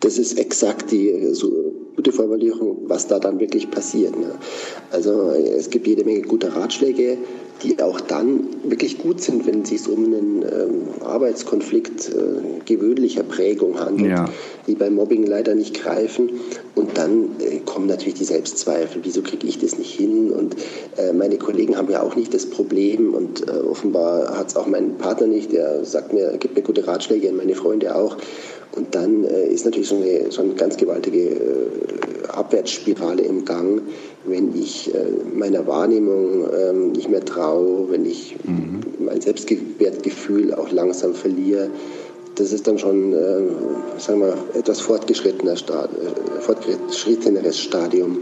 Das 0.02 0.18
ist 0.18 0.38
exakt 0.38 0.92
die 0.92 1.30
so 1.32 1.73
gute 2.04 2.12
Formulierung, 2.12 2.80
was 2.88 3.08
da 3.08 3.18
dann 3.18 3.40
wirklich 3.40 3.72
passiert. 3.72 4.20
Ne? 4.20 4.32
Also 4.92 5.32
es 5.32 5.70
gibt 5.70 5.88
jede 5.88 6.04
Menge 6.04 6.22
gute 6.24 6.54
Ratschläge, 6.54 7.18
die 7.64 7.82
auch 7.82 8.02
dann 8.02 8.48
wirklich 8.66 8.98
gut 8.98 9.22
sind, 9.22 9.48
wenn 9.48 9.62
es 9.62 9.70
sich 9.70 9.88
um 9.88 10.04
einen 10.04 10.42
ähm, 10.42 11.06
Arbeitskonflikt 11.06 12.10
äh, 12.10 12.60
gewöhnlicher 12.66 13.24
Prägung 13.24 13.80
handelt, 13.80 14.12
ja. 14.12 14.26
die 14.68 14.76
beim 14.76 14.96
Mobbing 14.96 15.26
leider 15.26 15.56
nicht 15.56 15.82
greifen. 15.82 16.30
Und 16.76 16.98
dann 16.98 17.30
äh, 17.40 17.60
kommen 17.60 17.88
natürlich 17.88 18.16
die 18.16 18.26
Selbstzweifel, 18.26 19.02
wieso 19.06 19.22
kriege 19.22 19.48
ich 19.48 19.60
das 19.60 19.78
nicht 19.78 19.96
hin? 19.96 20.32
Und 20.32 20.58
äh, 20.98 21.14
meine 21.14 21.38
Kollegen 21.38 21.78
haben 21.78 21.90
ja 21.90 22.04
auch 22.04 22.18
nicht 22.18 22.34
das 22.34 22.48
Problem 22.48 23.14
und 23.14 23.48
äh, 23.48 23.52
offenbar 23.52 24.38
hat 24.38 24.48
es 24.50 24.58
auch 24.58 24.68
mein 24.68 24.98
Partner 24.98 25.28
nicht, 25.28 25.54
der 25.54 25.86
sagt 25.86 26.12
mir, 26.12 26.36
gibt 26.40 26.58
mir 26.58 26.64
gute 26.64 26.86
Ratschläge 26.86 27.30
und 27.30 27.38
meine 27.38 27.56
Freunde 27.56 27.96
auch. 27.96 28.18
Und 28.76 28.96
dann 28.96 29.24
äh, 29.24 29.46
ist 29.48 29.66
natürlich 29.66 29.88
so 29.88 29.98
eine, 29.98 30.32
so 30.32 30.42
eine 30.42 30.56
ganz 30.56 30.78
gewaltige 30.78 31.30
äh, 31.30 31.93
Abwärtsspirale 32.30 33.22
im 33.24 33.46
Gang, 33.46 33.82
wenn 34.26 34.56
ich 34.56 34.94
äh, 34.94 35.06
meiner 35.34 35.66
Wahrnehmung 35.68 36.48
ähm, 36.58 36.92
nicht 36.92 37.10
mehr 37.10 37.24
traue, 37.24 37.90
wenn 37.92 38.06
ich 38.06 38.36
mhm. 38.44 38.82
mein 39.00 39.22
Selbstwertgefühl 39.22 40.54
auch 40.54 40.72
langsam 40.72 41.14
verliere. 41.14 41.70
Das 42.36 42.52
ist 42.52 42.66
dann 42.68 42.80
schon, 42.80 43.14
äh, 43.14 44.00
sagen 44.00 44.22
wir, 44.22 44.36
etwas 44.56 44.80
fortgeschrittener 44.82 45.54
äh, 45.54 46.42
fortgeschritteneres 46.42 47.60
Stadium. 47.60 48.18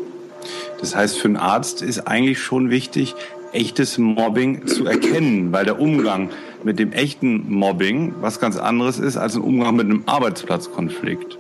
Das 0.79 0.95
heißt, 0.95 1.17
für 1.17 1.27
einen 1.27 1.38
Arzt 1.38 1.81
ist 1.81 2.07
eigentlich 2.07 2.39
schon 2.39 2.69
wichtig, 2.69 3.15
echtes 3.53 3.97
Mobbing 3.97 4.65
zu 4.67 4.86
erkennen, 4.86 5.51
weil 5.51 5.65
der 5.65 5.79
Umgang 5.79 6.29
mit 6.63 6.79
dem 6.79 6.91
echten 6.91 7.51
Mobbing 7.51 8.15
was 8.21 8.39
ganz 8.39 8.57
anderes 8.57 8.99
ist 8.99 9.17
als 9.17 9.36
ein 9.36 9.41
Umgang 9.41 9.75
mit 9.75 9.86
einem 9.86 10.03
Arbeitsplatzkonflikt. 10.05 11.38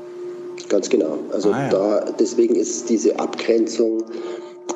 Ganz 0.71 0.87
genau. 0.89 1.19
Also 1.33 1.51
ah, 1.51 1.63
ja. 1.63 1.69
da 1.69 2.05
deswegen 2.17 2.55
ist 2.55 2.89
diese 2.89 3.19
Abgrenzung 3.19 4.05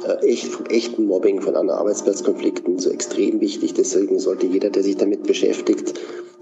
äh, 0.06 0.26
echt 0.26 0.48
vom 0.48 0.66
echten 0.66 1.06
Mobbing 1.06 1.40
von 1.40 1.56
anderen 1.56 1.80
Arbeitsplatzkonflikten 1.80 2.80
so 2.80 2.90
extrem 2.90 3.40
wichtig. 3.40 3.76
Deswegen 3.76 4.20
sollte 4.20 4.46
jeder, 4.46 4.70
der 4.70 4.84
sich 4.84 4.98
damit 4.98 5.24
beschäftigt, 5.24 5.94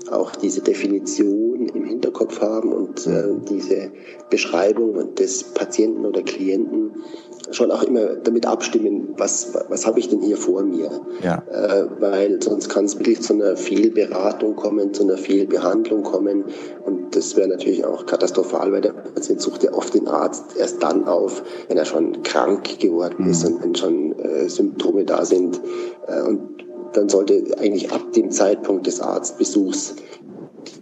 auch 0.09 0.35
diese 0.35 0.61
Definition 0.61 1.69
im 1.69 1.85
Hinterkopf 1.85 2.41
haben 2.41 2.73
und 2.73 3.05
äh, 3.05 3.25
diese 3.47 3.91
Beschreibung 4.31 5.13
des 5.13 5.43
Patienten 5.43 6.07
oder 6.07 6.23
Klienten 6.23 7.03
schon 7.51 7.71
auch 7.71 7.83
immer 7.83 8.15
damit 8.15 8.45
abstimmen, 8.45 9.13
was, 9.17 9.53
was 9.69 9.85
habe 9.85 9.99
ich 9.99 10.09
denn 10.09 10.21
hier 10.21 10.37
vor 10.37 10.63
mir? 10.63 10.89
Ja. 11.21 11.43
Äh, 11.51 11.87
weil 11.99 12.41
sonst 12.41 12.69
kann 12.69 12.85
es 12.85 12.97
wirklich 12.97 13.21
zu 13.21 13.33
einer 13.33 13.57
Fehlberatung 13.57 14.55
kommen, 14.55 14.93
zu 14.93 15.03
einer 15.03 15.17
Fehlbehandlung 15.17 16.03
kommen. 16.03 16.45
Und 16.85 17.15
das 17.15 17.35
wäre 17.35 17.47
natürlich 17.47 17.85
auch 17.85 18.05
katastrophal, 18.05 18.71
weil 18.71 18.81
der 18.81 18.93
Patient 18.93 19.41
sucht 19.41 19.63
ja 19.63 19.73
oft 19.73 19.93
den 19.93 20.07
Arzt 20.07 20.57
erst 20.57 20.81
dann 20.81 21.05
auf, 21.07 21.43
wenn 21.67 21.77
er 21.77 21.85
schon 21.85 22.23
krank 22.23 22.79
geworden 22.79 23.25
mhm. 23.25 23.31
ist 23.31 23.45
und 23.45 23.63
wenn 23.63 23.75
schon 23.75 24.19
äh, 24.19 24.49
Symptome 24.49 25.05
da 25.05 25.25
sind. 25.25 25.59
Äh, 26.07 26.21
und 26.21 26.63
dann 26.93 27.09
sollte 27.09 27.43
eigentlich 27.59 27.91
ab 27.91 28.13
dem 28.13 28.31
Zeitpunkt 28.31 28.87
des 28.87 29.01
Arztbesuchs 29.01 29.95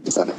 die 0.06 0.12
Sache 0.12 0.32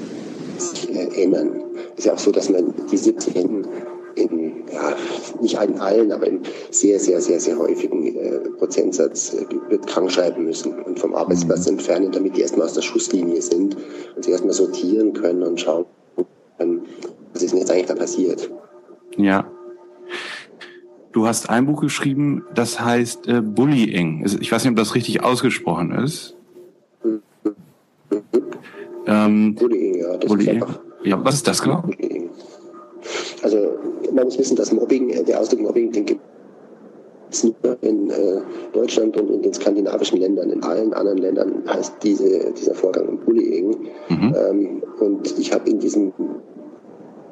sich 0.58 0.94
äh, 0.94 1.22
ändern. 1.22 1.62
Es 1.94 2.00
ist 2.00 2.04
ja 2.06 2.14
auch 2.14 2.18
so, 2.18 2.30
dass 2.30 2.48
man 2.48 2.72
die 2.90 2.96
17 2.96 3.66
in, 4.14 4.64
ja, 4.72 4.94
nicht 5.40 5.61
in 5.61 5.79
allen, 5.79 6.12
aber 6.12 6.27
in 6.27 6.40
sehr, 6.70 6.98
sehr, 6.98 7.20
sehr, 7.20 7.40
sehr 7.40 7.59
häufigen 7.59 8.16
äh, 8.16 8.38
Prozentsatz 8.59 9.35
äh, 9.35 9.46
wird 9.68 9.87
krank 9.87 10.11
schreiben 10.11 10.44
müssen 10.44 10.83
und 10.83 10.98
vom 10.98 11.14
Arbeitsplatz 11.14 11.66
mhm. 11.66 11.79
entfernen, 11.79 12.12
damit 12.12 12.37
die 12.37 12.42
erstmal 12.42 12.66
aus 12.66 12.75
der 12.75 12.83
Schusslinie 12.83 13.42
sind 13.42 13.77
und 14.16 14.25
sich 14.25 14.33
erstmal 14.33 14.55
sortieren 14.55 15.12
können 15.12 15.42
und 15.42 15.61
schauen 15.61 15.87
können, 16.59 16.83
was 17.33 17.42
ist 17.42 17.53
denn 17.53 17.61
jetzt 17.61 17.70
eigentlich 17.70 17.87
da 17.87 17.94
passiert. 17.94 18.51
Ja. 19.16 19.51
Du 21.12 21.27
hast 21.27 21.51
ein 21.51 21.66
Buch 21.66 21.83
geschrieben, 21.83 22.44
das 22.55 22.81
heißt 22.81 23.29
äh, 23.29 23.42
Bullying. 23.42 24.25
Ich 24.40 24.51
weiß 24.51 24.64
nicht, 24.64 24.70
ob 24.70 24.77
das 24.77 24.94
richtig 24.94 25.22
ausgesprochen 25.22 25.92
ist. 25.92 26.37
Mhm. 27.05 27.22
Ähm, 29.07 29.55
Bullying, 29.55 29.98
ja. 29.98 30.16
Das 30.16 30.29
Bullying. 30.29 30.62
Ist 30.62 30.81
ja, 31.05 31.25
was 31.25 31.35
ist 31.35 31.48
das 31.48 31.62
genau? 31.62 31.83
Bullying. 31.83 32.31
Also 33.42 33.58
man 34.12 34.24
muss 34.24 34.38
wissen, 34.38 34.56
dass 34.56 34.72
Mobbing, 34.72 35.10
äh, 35.10 35.24
der 35.24 35.40
Ausdruck 35.40 35.60
Mobbing, 35.60 35.92
den 35.92 36.04
gibt 36.04 36.20
es 37.30 37.44
nur 37.44 37.54
in 37.80 38.10
äh, 38.10 38.40
Deutschland 38.72 39.16
und 39.16 39.30
in 39.30 39.42
den 39.42 39.54
skandinavischen 39.54 40.18
Ländern. 40.18 40.50
In 40.50 40.62
allen 40.62 40.92
anderen 40.92 41.18
Ländern 41.18 41.62
heißt 41.66 41.94
diese, 42.02 42.52
dieser 42.52 42.74
Vorgang 42.74 43.18
Bullying. 43.24 43.88
Mhm. 44.08 44.34
Ähm, 44.36 44.82
und 45.00 45.38
ich 45.38 45.52
habe 45.52 45.68
in 45.70 45.78
diesem 45.78 46.12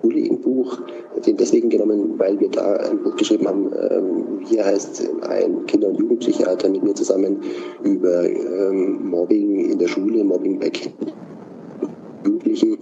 Bullying-Buch 0.02 0.78
den 1.26 1.37
deswegen 1.37 1.68
genommen, 1.68 2.18
weil 2.18 2.38
wir 2.40 2.48
da 2.48 2.76
ein 2.76 3.02
Buch 3.02 3.16
geschrieben 3.16 3.46
haben. 3.46 3.70
Ähm, 3.90 4.40
hier 4.46 4.64
heißt 4.64 5.09
ein 5.28 5.66
Kinder- 5.66 5.88
und 5.88 5.98
Jugendpsychiater 5.98 6.68
mit 6.68 6.83
mir 6.83 6.94
zusammen 6.94 7.40
über 7.83 8.24
ähm, 8.24 9.11
Mobbing 9.11 9.70
in 9.70 9.78
der 9.78 9.88
Schule, 9.88 10.24
Mobbing 10.24 10.59
bei 10.59 10.72
Jugendlichen 12.24 12.78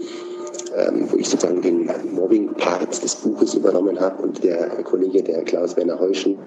ähm, 0.78 1.10
wo 1.10 1.16
ich 1.16 1.28
sozusagen 1.28 1.60
den 1.62 1.90
Mobbing-Part 2.12 3.02
des 3.02 3.16
Buches 3.16 3.54
übernommen 3.54 3.98
habe 3.98 4.22
und 4.22 4.42
der 4.44 4.68
Kollege, 4.84 5.22
der 5.22 5.42
Klaus 5.44 5.76
Werner 5.76 5.98
Heuschen, 5.98 6.38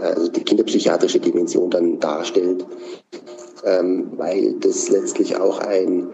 also 0.00 0.28
die 0.28 0.42
kinderpsychiatrische 0.42 1.20
Dimension 1.20 1.70
dann 1.70 2.00
darstellt, 2.00 2.66
ähm, 3.64 4.12
weil 4.16 4.54
das 4.60 4.88
letztlich 4.88 5.36
auch 5.36 5.58
ein, 5.60 6.08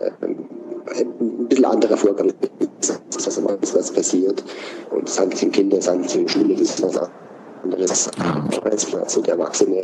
ähm, 0.00 0.48
ein 0.86 1.48
bisschen 1.48 1.64
anderer 1.64 1.96
Vorgang 1.96 2.32
ist, 2.80 3.00
was, 3.12 3.74
was 3.74 3.92
passiert. 3.92 4.44
Und 4.90 5.08
das 5.08 5.18
handelt 5.18 5.38
sich 5.38 5.46
in 5.46 5.52
Kinder, 5.52 5.76
das 5.76 5.88
handelt 5.88 6.10
sich 6.10 6.20
in 6.20 6.28
Schule, 6.28 6.54
das 6.54 6.62
ist 6.62 6.82
was 6.82 7.10
anderes 7.62 8.10
Arbeitsplatz 8.18 9.16
und 9.16 9.28
Erwachsene. 9.28 9.82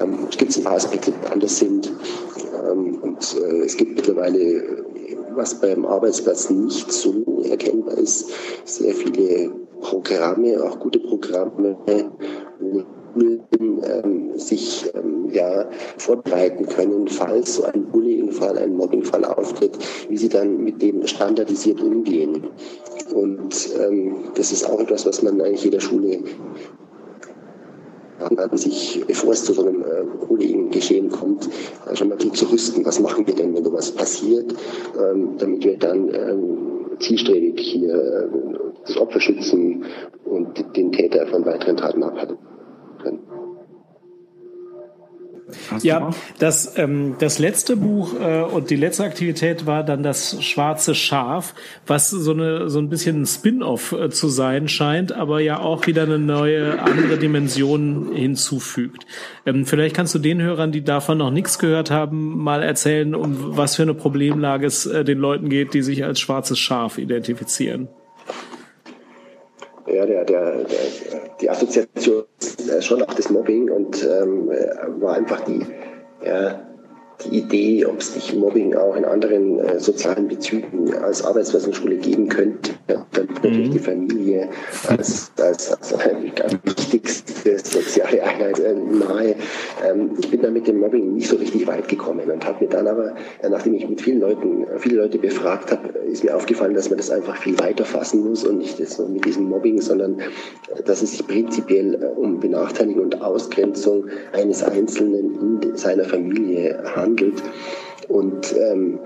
Ähm, 0.00 0.26
es 0.28 0.36
gibt 0.36 0.56
ein 0.56 0.64
paar 0.64 0.74
Aspekte, 0.74 1.12
die 1.12 1.32
anders 1.32 1.58
sind. 1.58 1.92
Ähm, 2.70 2.98
und 3.02 3.36
äh, 3.36 3.64
es 3.64 3.76
gibt 3.76 3.96
mittlerweile 3.96 4.84
was 5.34 5.60
beim 5.60 5.84
Arbeitsplatz 5.84 6.50
nicht 6.50 6.92
so 6.92 7.42
erkennbar 7.48 7.98
ist, 7.98 8.30
sehr 8.64 8.94
viele 8.94 9.52
Programme, 9.80 10.62
auch 10.62 10.78
gute 10.78 10.98
Programme, 10.98 11.76
ähm, 11.86 12.12
sich 14.36 14.90
ähm, 14.94 15.28
ja 15.30 15.68
vorbereiten 15.98 16.66
können, 16.66 17.08
falls 17.08 17.56
so 17.56 17.64
ein 17.64 17.86
Bullying-Fall, 17.86 18.58
ein 18.58 18.76
Mobbing-Fall 18.76 19.24
auftritt, 19.24 19.78
wie 20.08 20.16
sie 20.16 20.28
dann 20.28 20.62
mit 20.62 20.80
dem 20.82 21.06
standardisiert 21.06 21.80
umgehen. 21.80 22.48
Und 23.14 23.70
ähm, 23.80 24.16
das 24.34 24.52
ist 24.52 24.64
auch 24.68 24.80
etwas, 24.80 25.06
was 25.06 25.22
man 25.22 25.40
eigentlich 25.40 25.64
jeder 25.64 25.80
Schule 25.80 26.20
an 28.20 28.56
sich, 28.56 29.02
bevor 29.06 29.32
es 29.32 29.44
zu 29.44 29.52
so 29.52 29.62
einem 29.62 29.82
äh, 29.82 30.26
Bullying-Geschehen 30.26 31.10
kommt, 31.10 31.48
äh, 31.90 31.96
schon 31.96 32.08
mal 32.08 32.18
zu 32.18 32.46
rüsten. 32.46 32.84
Was 32.84 33.00
machen 33.00 33.26
wir 33.26 33.34
denn, 33.34 33.54
wenn 33.54 33.64
sowas 33.64 33.92
passiert, 33.92 34.54
ähm, 34.98 35.36
damit 35.38 35.64
wir 35.64 35.78
dann 35.78 36.08
ähm, 36.14 36.98
zielstrebig 36.98 37.60
hier 37.60 37.94
äh, 37.94 38.28
das 38.86 38.96
Opfer 38.96 39.20
schützen 39.20 39.84
und 40.24 40.76
den 40.76 40.92
Täter 40.92 41.26
von 41.26 41.44
weiteren 41.44 41.76
Taten 41.76 42.02
abhalten 42.02 42.38
können. 43.02 43.39
Ja, 45.82 46.10
das, 46.38 46.76
ähm, 46.76 47.16
das 47.18 47.38
letzte 47.38 47.76
Buch 47.76 48.14
äh, 48.20 48.42
und 48.42 48.70
die 48.70 48.76
letzte 48.76 49.04
Aktivität 49.04 49.66
war 49.66 49.84
dann 49.84 50.02
das 50.02 50.42
Schwarze 50.42 50.94
Schaf, 50.94 51.54
was 51.86 52.10
so, 52.10 52.32
eine, 52.32 52.68
so 52.68 52.78
ein 52.78 52.88
bisschen 52.88 53.22
ein 53.22 53.26
Spin-off 53.26 53.92
äh, 53.92 54.10
zu 54.10 54.28
sein 54.28 54.68
scheint, 54.68 55.12
aber 55.12 55.40
ja 55.40 55.58
auch 55.60 55.86
wieder 55.86 56.02
eine 56.02 56.18
neue, 56.18 56.80
andere 56.80 57.18
Dimension 57.18 58.12
hinzufügt. 58.14 59.06
Ähm, 59.46 59.66
vielleicht 59.66 59.94
kannst 59.94 60.14
du 60.14 60.18
den 60.18 60.40
Hörern, 60.40 60.72
die 60.72 60.82
davon 60.82 61.18
noch 61.18 61.30
nichts 61.30 61.58
gehört 61.58 61.90
haben, 61.90 62.38
mal 62.38 62.62
erzählen, 62.62 63.14
um 63.14 63.56
was 63.56 63.76
für 63.76 63.82
eine 63.82 63.94
Problemlage 63.94 64.66
es 64.66 64.86
äh, 64.86 65.04
den 65.04 65.18
Leuten 65.18 65.48
geht, 65.48 65.74
die 65.74 65.82
sich 65.82 66.04
als 66.04 66.20
schwarzes 66.20 66.58
Schaf 66.58 66.98
identifizieren. 66.98 67.88
Ja, 69.86 70.06
der, 70.06 70.24
der, 70.24 70.64
der, 70.64 70.78
die 71.40 71.50
Assoziation 71.50 72.24
äh, 72.68 72.80
schon 72.82 73.02
auch 73.02 73.14
das 73.14 73.30
Mobbing 73.30 73.70
und 73.70 74.02
ähm, 74.04 74.48
war 75.00 75.14
einfach 75.14 75.40
die, 75.40 75.64
ja, 76.24 76.69
die 77.24 77.38
Idee, 77.38 77.86
ob 77.86 78.00
es 78.00 78.14
nicht 78.14 78.34
Mobbing 78.34 78.74
auch 78.74 78.96
in 78.96 79.04
anderen 79.04 79.58
äh, 79.58 79.78
sozialen 79.78 80.28
Bezügen 80.28 80.94
als 80.94 81.24
Arbeitsplatzschule 81.24 81.96
geben 81.96 82.28
könnte, 82.28 82.72
dann 82.86 83.04
natürlich 83.34 83.68
mhm. 83.68 83.72
die 83.72 83.78
Familie 83.78 84.48
als, 84.88 85.30
als, 85.38 85.72
als 85.72 85.94
ganz 86.34 86.58
wichtigste 86.64 87.58
soziale 87.58 88.22
Einheit 88.22 88.58
äh, 88.58 88.74
nahe. 88.74 89.36
Ähm, 89.86 90.10
ich 90.18 90.30
bin 90.30 90.42
da 90.42 90.50
mit 90.50 90.66
dem 90.66 90.80
Mobbing 90.80 91.14
nicht 91.14 91.28
so 91.28 91.36
richtig 91.36 91.66
weit 91.66 91.88
gekommen 91.88 92.30
und 92.30 92.46
habe 92.46 92.64
mir 92.64 92.70
dann 92.70 92.86
aber, 92.86 93.14
äh, 93.42 93.48
nachdem 93.48 93.74
ich 93.74 93.88
mit 93.88 94.00
vielen 94.00 94.20
Leuten, 94.20 94.64
äh, 94.64 94.78
viele 94.78 94.96
Leute 94.96 95.18
befragt 95.18 95.72
habe, 95.72 95.88
ist 96.10 96.24
mir 96.24 96.34
aufgefallen, 96.34 96.74
dass 96.74 96.88
man 96.88 96.98
das 96.98 97.10
einfach 97.10 97.36
viel 97.36 97.58
weiter 97.58 97.84
fassen 97.84 98.28
muss 98.28 98.44
und 98.44 98.58
nicht 98.58 98.76
so 98.88 99.06
mit 99.06 99.24
diesem 99.24 99.44
Mobbing, 99.44 99.80
sondern 99.80 100.18
äh, 100.20 100.82
dass 100.84 101.02
es 101.02 101.12
sich 101.12 101.26
prinzipiell 101.26 101.94
äh, 101.94 102.06
um 102.18 102.40
Benachteiligung 102.40 103.04
und 103.04 103.20
Ausgrenzung 103.20 104.06
eines 104.32 104.62
Einzelnen 104.62 105.60
in 105.62 105.76
seiner 105.76 106.04
Familie 106.04 106.82
handelt 106.94 107.09
handelt. 107.10 107.42
Und 108.08 108.54
ähm, 108.56 108.98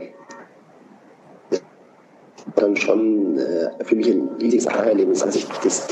dann 2.57 2.77
schon 2.77 3.39
äh, 3.39 3.85
für 3.85 3.97
mich 3.97 4.09
ein 4.09 4.29
riesiges 4.41 4.67
Aha-Erlebnis, 4.67 5.23
als 5.23 5.37
ich 5.37 5.47
das 5.63 5.87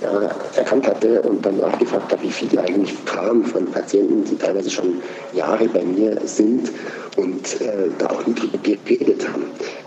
ja, 0.00 0.30
erkannt 0.56 0.86
hatte 0.86 1.22
und 1.22 1.44
dann 1.44 1.58
nachgefragt 1.58 2.12
habe, 2.12 2.22
wie 2.22 2.30
viele 2.30 2.62
eigentlich 2.62 3.04
kamen 3.04 3.44
von 3.44 3.66
Patienten, 3.66 4.24
die 4.24 4.36
teilweise 4.36 4.70
schon 4.70 5.02
Jahre 5.32 5.68
bei 5.68 5.82
mir 5.82 6.18
sind 6.24 6.70
und 7.16 7.60
äh, 7.60 7.88
da 7.98 8.06
auch 8.06 8.26
nie 8.26 8.34
drüber 8.34 8.58
geredet 8.58 9.28
haben. 9.28 9.44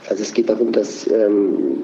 Also 0.09 0.23
es 0.23 0.33
geht 0.33 0.49
darum, 0.49 0.71
dass 0.71 1.07
ähm, 1.07 1.83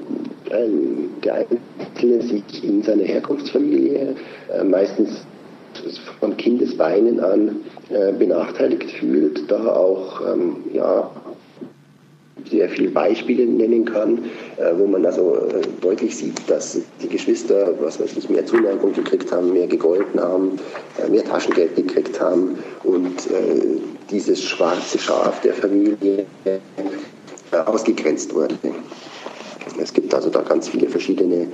der 1.24 1.46
Einzelne 1.46 2.22
sich 2.22 2.64
in 2.64 2.82
seiner 2.82 3.04
Herkunftsfamilie 3.04 4.14
äh, 4.52 4.64
meistens 4.64 5.10
von 6.20 6.36
Kindesbeinen 6.36 7.20
an 7.20 7.56
äh, 7.90 8.12
benachteiligt 8.12 8.90
fühlt, 8.90 9.50
da 9.50 9.74
auch 9.74 10.20
ähm, 10.20 10.56
ja, 10.72 11.10
sehr 12.50 12.68
viele 12.68 12.90
Beispiele 12.90 13.46
nennen 13.46 13.84
kann, 13.84 14.24
äh, 14.56 14.72
wo 14.76 14.86
man 14.86 15.04
also 15.04 15.36
äh, 15.36 15.62
deutlich 15.80 16.16
sieht, 16.16 16.48
dass 16.48 16.80
die 17.02 17.08
Geschwister, 17.08 17.74
was 17.80 18.00
weiß 18.00 18.16
ich, 18.16 18.28
mehr 18.28 18.46
Zuneigung 18.46 18.92
gekriegt 18.92 19.30
haben, 19.32 19.52
mehr 19.52 19.66
gegolten 19.66 20.20
haben, 20.20 20.58
äh, 21.02 21.08
mehr 21.08 21.24
Taschengeld 21.24 21.76
gekriegt 21.76 22.20
haben 22.20 22.58
und 22.84 23.26
äh, 23.30 23.78
dieses 24.10 24.42
schwarze 24.42 24.98
Schaf 24.98 25.40
der 25.42 25.54
Familie 25.54 26.26
äh, 26.44 26.58
ausgegrenzt 27.56 28.34
wurde. 28.34 28.56
Es 29.80 29.92
gibt 29.92 30.12
also 30.14 30.30
da 30.30 30.42
ganz 30.42 30.68
viele 30.68 30.88
verschiedene 30.88 31.48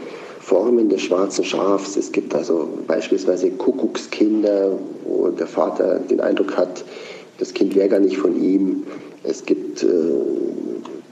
Formen 0.45 0.91
des 0.91 1.01
schwarzen 1.01 1.43
Schafs. 1.43 1.97
Es 1.97 2.13
gibt 2.13 2.35
also 2.35 2.69
beispielsweise 2.87 3.51
Kuckuckskinder, 3.51 4.79
wo 5.07 5.29
der 5.29 5.47
Vater 5.47 6.01
den 6.01 6.21
Eindruck 6.21 6.57
hat, 6.57 6.85
das 7.39 7.55
Kind 7.55 7.75
wäre 7.75 7.89
gar 7.89 8.01
nicht 8.01 8.19
von 8.19 8.41
ihm. 8.41 8.85
Es 9.23 9.47
gibt 9.47 9.83
äh, 9.83 9.87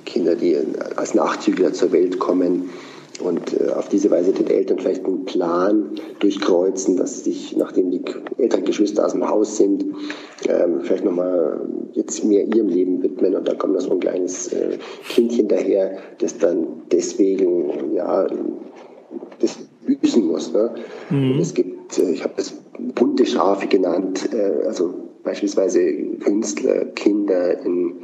Kinder, 0.04 0.34
die 0.34 0.56
als 0.96 1.14
Nachzügler 1.14 1.72
zur 1.72 1.92
Welt 1.92 2.18
kommen. 2.18 2.70
und 3.24 3.58
äh, 3.58 3.70
auf 3.70 3.88
diese 3.88 4.10
Weise 4.10 4.32
den 4.32 4.48
Eltern 4.48 4.78
vielleicht 4.78 5.04
einen 5.06 5.24
Plan 5.24 5.92
durchkreuzen, 6.18 6.96
dass 6.98 7.24
sich, 7.24 7.56
nachdem 7.56 7.90
die 7.90 8.02
älteren 8.36 8.64
Geschwister 8.64 9.06
aus 9.06 9.12
dem 9.12 9.26
Haus 9.26 9.56
sind, 9.56 9.84
ähm, 10.46 10.80
vielleicht 10.82 11.04
nochmal 11.04 11.60
jetzt 11.92 12.22
mehr 12.24 12.44
ihrem 12.44 12.68
Leben 12.68 13.02
widmen 13.02 13.34
und 13.34 13.48
dann 13.48 13.56
kommt 13.56 13.76
da 13.76 13.80
so 13.80 13.92
ein 13.92 14.00
kleines 14.00 14.52
äh, 14.52 14.78
Kindchen 15.08 15.48
daher, 15.48 15.98
das 16.18 16.36
dann 16.38 16.66
deswegen, 16.90 17.94
ja, 17.94 18.26
das 19.40 19.58
büßen 19.86 20.26
muss. 20.26 20.52
Ne? 20.52 20.74
Mhm. 21.10 21.38
Es 21.38 21.54
gibt, 21.54 21.98
äh, 21.98 22.10
ich 22.10 22.24
habe 22.24 22.34
das 22.36 22.54
bunte 22.94 23.26
Schafe 23.26 23.66
genannt, 23.66 24.28
äh, 24.32 24.66
also 24.66 24.94
beispielsweise 25.22 25.92
Künstler, 26.20 26.86
Kinder 26.86 27.60
in 27.60 27.96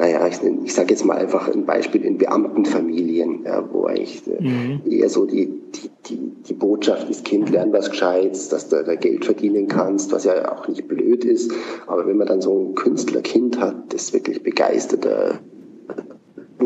naja, 0.00 0.26
ich, 0.26 0.38
ich 0.64 0.72
sage 0.72 0.92
jetzt 0.92 1.04
mal 1.04 1.18
einfach 1.18 1.46
ein 1.52 1.66
Beispiel 1.66 2.06
in 2.06 2.16
Beamtenfamilien, 2.16 3.44
ja, 3.44 3.68
wo 3.70 3.84
eigentlich 3.84 4.22
äh, 4.26 4.42
mhm. 4.42 4.80
eher 4.90 5.10
so 5.10 5.26
die, 5.26 5.60
die, 5.74 5.90
die, 6.06 6.18
die 6.48 6.54
Botschaft 6.54 7.10
ist, 7.10 7.26
Kind, 7.26 7.50
lern 7.50 7.70
was 7.74 7.90
Gescheites, 7.90 8.48
dass 8.48 8.70
du 8.70 8.82
da 8.82 8.94
Geld 8.94 9.26
verdienen 9.26 9.68
kannst, 9.68 10.10
was 10.10 10.24
ja 10.24 10.50
auch 10.50 10.66
nicht 10.68 10.88
blöd 10.88 11.26
ist. 11.26 11.52
Aber 11.86 12.06
wenn 12.06 12.16
man 12.16 12.26
dann 12.26 12.40
so 12.40 12.58
ein 12.58 12.74
Künstlerkind 12.76 13.60
hat, 13.60 13.92
das 13.92 14.14
wirklich 14.14 14.42
begeisterter 14.42 15.40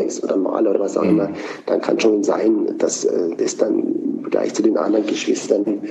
ist 0.01 0.23
oder 0.23 0.37
Maler 0.37 0.71
oder 0.71 0.79
was 0.79 0.97
auch 0.97 1.03
immer, 1.03 1.29
mhm. 1.29 1.35
dann 1.65 1.81
kann 1.81 1.99
schon 1.99 2.23
sein, 2.23 2.77
dass 2.77 3.05
äh, 3.05 3.35
das 3.37 3.57
dann 3.57 4.25
gleich 4.29 4.53
zu 4.53 4.63
den 4.63 4.77
anderen 4.77 5.05
Geschwistern 5.05 5.81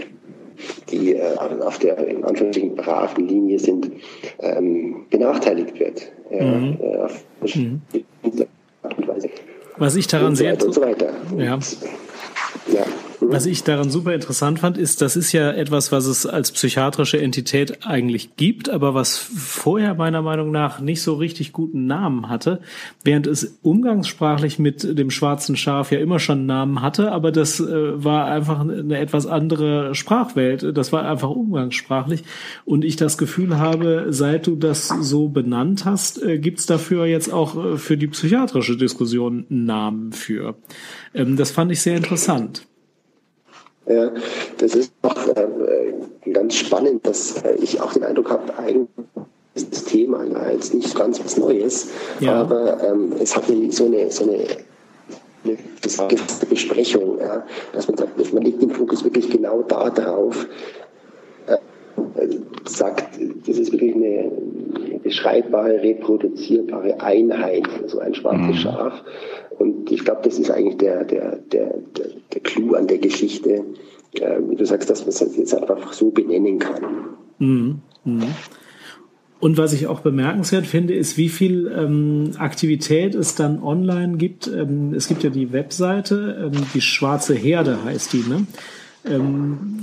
die 0.91 1.15
äh, 1.15 1.37
auf 1.37 1.79
der 1.79 1.99
in 2.07 2.25
Anführungsstrichen 2.25 2.77
braven 2.77 3.27
Linie 3.27 3.59
sind, 3.59 3.91
ähm, 4.41 5.07
benachteiligt 5.11 5.79
wird. 5.79 6.13
Mhm. 6.31 6.79
Äh, 6.81 6.97
auf 6.97 7.25
mhm. 7.55 7.83
Art 8.83 8.99
und 8.99 9.09
Weise. 9.09 9.29
Was 9.77 9.97
ich 9.97 10.07
daran 10.07 10.37
sehr. 10.37 10.53
Und 10.53 10.73
so 10.73 10.81
weiter. 10.81 11.11
Ja. 11.37 11.59
Was 13.27 13.47
ich 13.47 13.65
daran 13.65 13.91
super 13.91 14.15
interessant 14.15 14.61
fand, 14.61 14.79
ist, 14.79 15.01
das 15.01 15.17
ist 15.17 15.33
ja 15.33 15.51
etwas, 15.51 15.91
was 15.91 16.07
es 16.07 16.27
als 16.27 16.53
psychiatrische 16.53 17.21
Entität 17.21 17.85
eigentlich 17.87 18.37
gibt, 18.37 18.69
aber 18.69 18.95
was 18.95 19.17
vorher 19.17 19.95
meiner 19.95 20.23
Meinung 20.23 20.51
nach 20.51 20.81
nicht 20.81 21.03
so 21.03 21.15
richtig 21.15 21.53
guten 21.53 21.87
Namen 21.87 22.29
hatte, 22.29 22.61
während 23.03 23.27
es 23.27 23.59
umgangssprachlich 23.63 24.59
mit 24.59 24.99
dem 24.99 25.11
schwarzen 25.11 25.57
Schaf 25.57 25.91
ja 25.91 25.99
immer 25.99 26.19
schon 26.19 26.39
einen 26.39 26.47
Namen 26.47 26.83
hatte, 26.83 27.13
aber 27.13 27.33
das 27.33 27.61
äh, 27.61 28.05
war 28.05 28.27
einfach 28.27 28.61
eine 28.61 28.99
etwas 28.99 29.27
andere 29.27 29.95
Sprachwelt. 29.95 30.77
Das 30.77 30.93
war 30.93 31.09
einfach 31.09 31.31
umgangssprachlich. 31.31 32.25
Und 32.65 32.85
ich 32.85 32.97
das 32.97 33.19
Gefühl 33.19 33.59
habe, 33.59 34.07
seit 34.11 34.47
du 34.47 34.57
das 34.57 34.89
so 34.89 35.29
benannt 35.29 35.85
hast, 35.85 36.23
äh, 36.23 36.39
gibt's 36.39 36.67
dafür 36.67 37.07
jetzt 37.07 37.33
auch 37.33 37.57
äh, 37.57 37.77
für 37.79 37.97
die 37.97 38.09
psychiatrische 38.09 38.77
Diskussion 38.77 39.47
einen 39.51 39.65
Namen 39.65 40.13
für. 40.13 40.57
Ähm, 41.15 41.37
das 41.37 41.51
fand 41.51 41.73
ich 41.73 41.81
sehr 41.81 41.97
interessant. 41.97 42.67
Ja, 43.87 44.11
das 44.59 44.75
ist 44.75 44.93
auch 45.03 45.29
äh, 45.37 46.33
ganz 46.33 46.55
spannend, 46.55 47.07
dass 47.07 47.43
äh, 47.43 47.55
ich 47.57 47.81
auch 47.81 47.93
den 47.93 48.05
Eindruck 48.05 48.31
habe, 48.31 48.59
eigentlich 48.59 48.89
ist 49.55 49.73
das 49.73 49.85
Thema 49.85 50.25
ja 50.25 50.51
jetzt 50.51 50.75
nicht 50.75 50.95
ganz 50.97 51.23
was 51.23 51.37
Neues, 51.37 51.89
ja. 52.19 52.41
aber 52.41 52.83
ähm, 52.83 53.13
es 53.21 53.37
hat 53.37 53.45
so 53.71 53.85
eine, 53.85 54.11
so 54.11 54.25
eine 54.25 54.47
eine 55.45 55.59
Besprechung, 56.49 57.19
ja, 57.19 57.45
dass 57.73 57.87
man 57.89 57.97
sagt, 57.97 58.33
man 58.33 58.43
legt 58.43 58.63
den 58.63 58.71
Fokus 58.71 59.05
wirklich 59.05 59.29
genau 59.29 59.63
da 59.63 59.91
drauf, 59.91 60.47
äh, 61.47 61.59
sagt, 62.65 63.19
das 63.47 63.59
ist 63.59 63.73
wirklich 63.73 63.95
eine 63.95 64.31
beschreibbare, 65.03 65.83
reproduzierbare 65.83 67.01
Einheit, 67.01 67.69
so 67.87 67.99
ein 67.99 68.15
schwarzes 68.15 68.47
mhm. 68.47 68.55
Schaf. 68.55 69.05
Und 69.59 69.91
ich 69.93 70.05
glaube, 70.05 70.23
das 70.25 70.39
ist 70.39 70.51
eigentlich 70.51 70.79
der, 70.79 71.05
der, 71.05 71.37
der, 71.37 71.75
der, 71.97 72.07
der 72.33 72.41
Clou 72.41 72.75
an 72.75 72.87
der 72.87 72.99
Geschichte, 72.99 73.65
äh, 74.15 74.39
wie 74.49 74.57
du 74.57 74.65
sagst, 74.65 74.91
dass 74.91 75.03
man 75.03 75.11
es 75.11 75.37
jetzt 75.37 75.55
einfach 75.55 75.93
so 75.93 76.11
benennen 76.11 76.59
kann. 76.59 76.83
Mhm. 77.39 77.81
Mhm. 78.05 78.23
Und 79.41 79.59
was 79.59 79.75
ich 79.75 79.87
auch 79.89 80.01
bemerkenswert 80.01 80.67
finde, 80.67 80.95
ist, 80.95 81.19
wie 81.19 81.29
viel 81.29 81.71
ähm, 81.77 82.31
Aktivität 82.39 83.15
es 83.15 83.35
dann 83.35 83.63
online 83.63 84.17
gibt. 84.17 84.47
Ähm, 84.47 84.95
es 84.95 85.07
gibt 85.07 85.23
ja 85.23 85.29
die 85.29 85.53
Webseite, 85.53 86.51
ähm, 86.51 86.63
die 86.73 86.81
Schwarze 86.81 87.35
Herde 87.35 87.85
heißt 87.85 88.15
die, 88.15 88.25
ne? 88.27 88.47
Ähm, 89.05 89.75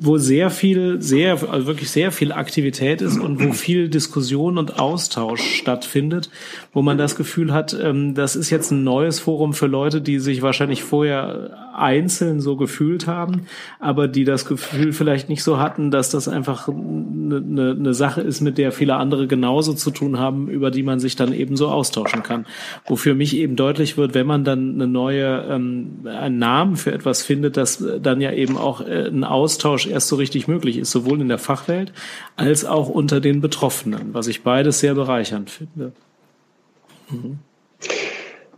wo 0.00 0.16
sehr 0.18 0.50
viel, 0.50 1.02
sehr, 1.02 1.38
also 1.50 1.66
wirklich 1.66 1.90
sehr 1.90 2.12
viel 2.12 2.32
Aktivität 2.32 3.02
ist 3.02 3.18
und 3.18 3.44
wo 3.44 3.52
viel 3.52 3.88
Diskussion 3.88 4.56
und 4.56 4.78
Austausch 4.78 5.42
stattfindet, 5.42 6.30
wo 6.72 6.82
man 6.82 6.98
das 6.98 7.16
Gefühl 7.16 7.52
hat, 7.52 7.76
ähm, 7.80 8.14
das 8.14 8.36
ist 8.36 8.50
jetzt 8.50 8.70
ein 8.70 8.84
neues 8.84 9.18
Forum 9.18 9.54
für 9.54 9.66
Leute, 9.66 10.00
die 10.00 10.20
sich 10.20 10.40
wahrscheinlich 10.40 10.84
vorher 10.84 11.68
einzeln 11.76 12.40
so 12.40 12.56
gefühlt 12.56 13.06
haben, 13.06 13.46
aber 13.80 14.08
die 14.08 14.24
das 14.24 14.44
Gefühl 14.44 14.92
vielleicht 14.92 15.28
nicht 15.28 15.42
so 15.42 15.58
hatten, 15.58 15.90
dass 15.90 16.10
das 16.10 16.28
einfach 16.28 16.68
eine, 16.68 17.36
eine, 17.36 17.70
eine 17.78 17.94
Sache 17.94 18.20
ist, 18.20 18.40
mit 18.40 18.58
der 18.58 18.72
viele 18.72 18.96
andere 18.96 19.26
genauso 19.26 19.74
zu 19.74 19.90
tun 19.90 20.18
haben, 20.18 20.48
über 20.48 20.70
die 20.70 20.82
man 20.82 21.00
sich 21.00 21.16
dann 21.16 21.32
eben 21.32 21.56
so 21.56 21.68
austauschen 21.68 22.22
kann. 22.22 22.46
Wo 22.86 22.96
für 22.96 23.14
mich 23.14 23.36
eben 23.36 23.56
deutlich 23.56 23.96
wird, 23.96 24.14
wenn 24.14 24.26
man 24.26 24.44
dann 24.44 24.74
eine 24.74 24.86
neue, 24.86 25.44
ähm, 25.48 26.00
einen 26.04 26.38
Namen 26.38 26.76
für 26.76 26.92
etwas 26.92 27.22
findet, 27.22 27.56
dass 27.56 27.84
dann 28.02 28.20
ja 28.20 28.32
eben 28.38 28.56
auch 28.56 28.80
äh, 28.80 29.08
ein 29.08 29.24
Austausch 29.24 29.86
erst 29.86 30.08
so 30.08 30.16
richtig 30.16 30.48
möglich 30.48 30.78
ist, 30.78 30.90
sowohl 30.90 31.20
in 31.20 31.28
der 31.28 31.38
Fachwelt 31.38 31.92
als 32.36 32.64
auch 32.64 32.88
unter 32.88 33.20
den 33.20 33.40
Betroffenen, 33.40 34.14
was 34.14 34.26
ich 34.26 34.42
beides 34.42 34.80
sehr 34.80 34.94
bereichernd 34.94 35.50
finde. 35.50 35.92
Mhm. 37.10 37.38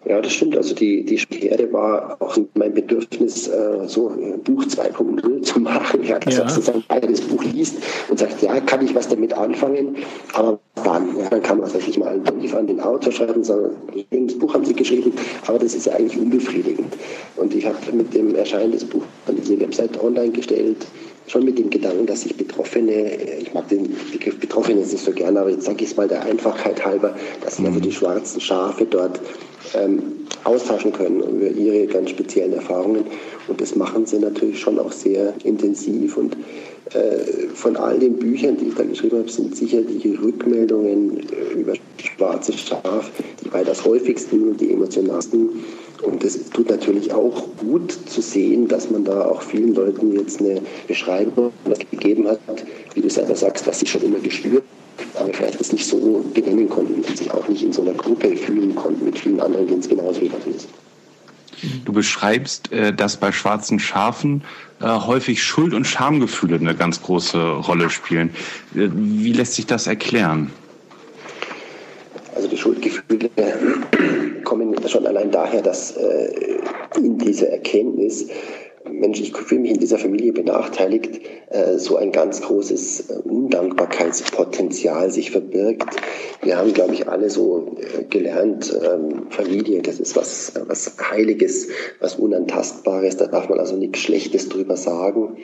Ja, 0.06 0.20
das 0.20 0.32
stimmt. 0.32 0.56
Also 0.56 0.74
die, 0.74 1.04
die 1.04 1.16
Herde 1.16 1.70
war 1.72 2.16
auch 2.20 2.36
mein 2.54 2.72
Bedürfnis, 2.72 3.48
äh, 3.48 3.86
so 3.86 4.08
ein 4.08 4.40
Buch 4.42 4.64
2.0 4.64 5.42
zu 5.42 5.60
machen. 5.60 6.02
Ja, 6.04 6.18
dass 6.18 6.38
ja. 6.38 6.48
sozusagen 6.48 6.82
einer 6.88 7.06
das 7.06 7.20
Buch 7.20 7.44
liest 7.44 7.76
und 8.08 8.18
sagt, 8.18 8.40
ja, 8.40 8.58
kann 8.60 8.84
ich 8.84 8.94
was 8.94 9.08
damit 9.08 9.34
anfangen, 9.34 9.96
aber 10.32 10.58
wann? 10.76 11.18
Ja, 11.18 11.28
dann 11.28 11.42
kann 11.42 11.58
man 11.58 11.66
tatsächlich 11.66 11.98
mal 11.98 12.08
einen 12.08 12.22
Brief 12.22 12.54
an 12.54 12.66
den 12.66 12.80
Autor 12.80 13.12
schreiben 13.12 13.34
und 13.34 13.44
sagen, 13.44 13.70
das 14.10 14.38
Buch 14.38 14.54
haben 14.54 14.64
Sie 14.64 14.74
geschrieben, 14.74 15.12
aber 15.46 15.58
das 15.58 15.74
ist 15.74 15.86
ja 15.86 15.92
eigentlich 15.92 16.18
unbefriedigend. 16.18 16.94
Und 17.36 17.54
ich 17.54 17.66
habe 17.66 17.76
mit 17.92 18.14
dem 18.14 18.34
Erscheinen 18.34 18.72
des 18.72 18.84
Buchs 18.86 19.06
an 19.26 19.36
diese 19.36 19.60
Website 19.60 20.02
online 20.02 20.30
gestellt, 20.30 20.86
schon 21.30 21.44
mit 21.44 21.58
dem 21.58 21.70
Gedanken, 21.70 22.06
dass 22.06 22.22
sich 22.22 22.36
Betroffene, 22.36 23.14
ich 23.40 23.54
mag 23.54 23.68
den 23.68 23.94
Begriff 24.12 24.38
Betroffene 24.40 24.80
nicht 24.80 24.98
so 24.98 25.12
gerne, 25.12 25.40
aber 25.40 25.50
jetzt 25.50 25.64
sage 25.64 25.84
ich 25.84 25.90
es 25.90 25.96
mal 25.96 26.08
der 26.08 26.22
Einfachheit 26.24 26.84
halber, 26.84 27.14
dass 27.44 27.56
sich 27.56 27.66
also 27.66 27.78
die 27.78 27.92
schwarzen 27.92 28.40
Schafe 28.40 28.84
dort 28.84 29.20
ähm, 29.74 30.02
austauschen 30.42 30.92
können 30.92 31.20
über 31.20 31.48
ihre 31.48 31.86
ganz 31.86 32.10
speziellen 32.10 32.54
Erfahrungen. 32.54 33.04
Und 33.46 33.60
das 33.60 33.76
machen 33.76 34.06
sie 34.06 34.18
natürlich 34.18 34.58
schon 34.58 34.78
auch 34.80 34.90
sehr 34.90 35.34
intensiv. 35.44 36.16
Und 36.16 36.36
äh, 36.94 37.48
von 37.54 37.76
all 37.76 38.00
den 38.00 38.14
Büchern, 38.14 38.56
die 38.56 38.66
ich 38.66 38.74
da 38.74 38.82
geschrieben 38.82 39.18
habe, 39.18 39.30
sind 39.30 39.54
sicher 39.54 39.82
die 39.82 40.16
Rückmeldungen 40.16 41.20
äh, 41.20 41.60
über 41.60 41.74
Schwarze 42.20 42.52
Schaf 42.52 43.10
die 43.42 43.50
weitaus 43.50 43.82
häufigsten 43.82 44.50
und 44.50 44.60
die 44.60 44.74
emotionalsten. 44.74 45.64
Und 46.02 46.22
es 46.22 46.50
tut 46.50 46.68
natürlich 46.68 47.10
auch 47.14 47.48
gut 47.56 47.92
zu 47.92 48.20
sehen, 48.20 48.68
dass 48.68 48.90
man 48.90 49.04
da 49.04 49.24
auch 49.24 49.40
vielen 49.40 49.74
Leuten 49.74 50.12
jetzt 50.12 50.38
eine 50.40 50.60
Beschreibung 50.86 51.50
gegeben 51.90 52.28
hat, 52.28 52.38
wie 52.94 53.00
du 53.00 53.08
selber 53.08 53.34
sagst, 53.34 53.66
was 53.66 53.80
sie 53.80 53.86
schon 53.86 54.02
immer 54.02 54.18
gespürt 54.18 54.64
aber 55.14 55.32
vielleicht 55.32 55.58
das 55.58 55.72
nicht 55.72 55.86
so 55.86 56.24
benennen 56.34 56.68
konnten 56.68 57.02
und 57.02 57.16
sich 57.16 57.30
auch 57.30 57.48
nicht 57.48 57.62
in 57.62 57.72
so 57.72 57.82
einer 57.82 57.94
Gruppe 57.94 58.36
fühlen 58.36 58.74
konnten 58.74 59.04
mit 59.04 59.18
vielen 59.18 59.40
anderen, 59.40 59.66
denen 59.66 59.80
es 59.80 59.88
genauso 59.88 60.20
gegangen 60.20 60.54
ist. 60.54 60.68
Du 61.84 61.92
beschreibst, 61.92 62.70
äh, 62.70 62.92
dass 62.92 63.16
bei 63.16 63.32
schwarzen 63.32 63.78
Schafen 63.80 64.44
äh, 64.80 64.86
häufig 64.86 65.42
Schuld- 65.42 65.74
und 65.74 65.86
Schamgefühle 65.86 66.56
eine 66.56 66.74
ganz 66.74 67.02
große 67.02 67.38
Rolle 67.38 67.90
spielen. 67.90 68.30
Äh, 68.74 68.88
wie 68.92 69.32
lässt 69.32 69.54
sich 69.54 69.66
das 69.66 69.86
erklären? 69.86 70.52
Also 72.34 72.48
die 72.48 72.56
Schuldgefühle 72.56 73.30
kommen 74.44 74.76
schon 74.88 75.06
allein 75.06 75.30
daher, 75.30 75.62
dass 75.62 75.96
in 76.96 77.18
dieser 77.18 77.48
Erkenntnis 77.48 78.26
Mensch, 78.88 79.20
ich 79.20 79.36
fühle 79.36 79.62
mich 79.62 79.72
in 79.72 79.78
dieser 79.78 79.98
Familie 79.98 80.32
benachteiligt, 80.32 81.20
äh, 81.50 81.76
so 81.76 81.96
ein 81.96 82.12
ganz 82.12 82.40
großes 82.40 83.10
äh, 83.10 83.14
Undankbarkeitspotenzial 83.28 85.10
sich 85.10 85.30
verbirgt. 85.30 85.96
Wir 86.42 86.56
haben, 86.56 86.72
glaube 86.72 86.94
ich, 86.94 87.08
alle 87.08 87.28
so 87.28 87.76
äh, 87.76 88.04
gelernt, 88.04 88.74
ähm, 88.82 89.26
Familie, 89.30 89.82
das 89.82 90.00
ist 90.00 90.16
was, 90.16 90.52
was 90.66 90.96
Heiliges, 91.10 91.68
was 92.00 92.16
Unantastbares, 92.16 93.16
da 93.16 93.26
darf 93.26 93.48
man 93.48 93.58
also 93.58 93.76
nichts 93.76 94.00
Schlechtes 94.00 94.48
drüber 94.48 94.76
sagen. 94.76 95.36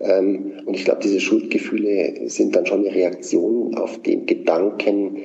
Ähm, 0.00 0.62
und 0.66 0.74
ich 0.74 0.84
glaube, 0.84 1.00
diese 1.02 1.20
Schuldgefühle 1.20 2.28
sind 2.28 2.56
dann 2.56 2.66
schon 2.66 2.80
eine 2.80 2.94
Reaktion 2.94 3.76
auf 3.76 4.02
den 4.02 4.26
Gedanken, 4.26 5.22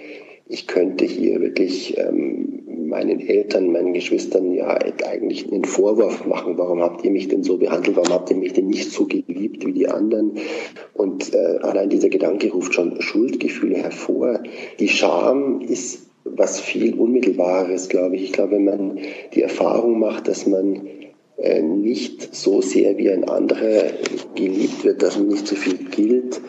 ich 0.51 0.65
könnte 0.65 1.05
hier 1.05 1.39
wirklich 1.41 1.95
ähm, 1.99 2.63
meinen 2.87 3.19
Eltern, 3.19 3.71
meinen 3.71 3.93
Geschwistern 3.93 4.51
ja 4.51 4.79
eigentlich 5.05 5.49
einen 5.49 5.63
Vorwurf 5.63 6.25
machen. 6.25 6.57
Warum 6.57 6.81
habt 6.81 7.05
ihr 7.05 7.11
mich 7.11 7.27
denn 7.27 7.43
so 7.43 7.57
behandelt? 7.57 7.95
Warum 7.95 8.11
habt 8.11 8.31
ihr 8.31 8.35
mich 8.35 8.53
denn 8.53 8.65
nicht 8.65 8.91
so 8.91 9.05
geliebt 9.05 9.63
wie 9.63 9.73
die 9.73 9.87
anderen? 9.87 10.39
Und 10.95 11.35
äh, 11.35 11.59
allein 11.61 11.89
dieser 11.89 12.09
Gedanke 12.09 12.51
ruft 12.51 12.73
schon 12.73 12.99
Schuldgefühle 12.99 13.77
hervor. 13.77 14.41
Die 14.79 14.87
Scham 14.87 15.61
ist 15.61 16.09
was 16.25 16.59
viel 16.59 16.95
Unmittelbares, 16.95 17.87
glaube 17.87 18.15
ich. 18.15 18.23
Ich 18.23 18.33
glaube, 18.33 18.53
wenn 18.53 18.65
man 18.65 18.99
die 19.35 19.43
Erfahrung 19.43 19.99
macht, 19.99 20.27
dass 20.27 20.47
man 20.47 20.87
äh, 21.37 21.61
nicht 21.61 22.35
so 22.35 22.61
sehr 22.61 22.97
wie 22.97 23.11
ein 23.11 23.23
anderer 23.29 23.91
geliebt 24.33 24.83
wird, 24.83 25.03
dass 25.03 25.15
man 25.15 25.27
nicht 25.27 25.47
so 25.47 25.55
viel 25.55 25.77
gilt, 25.91 26.41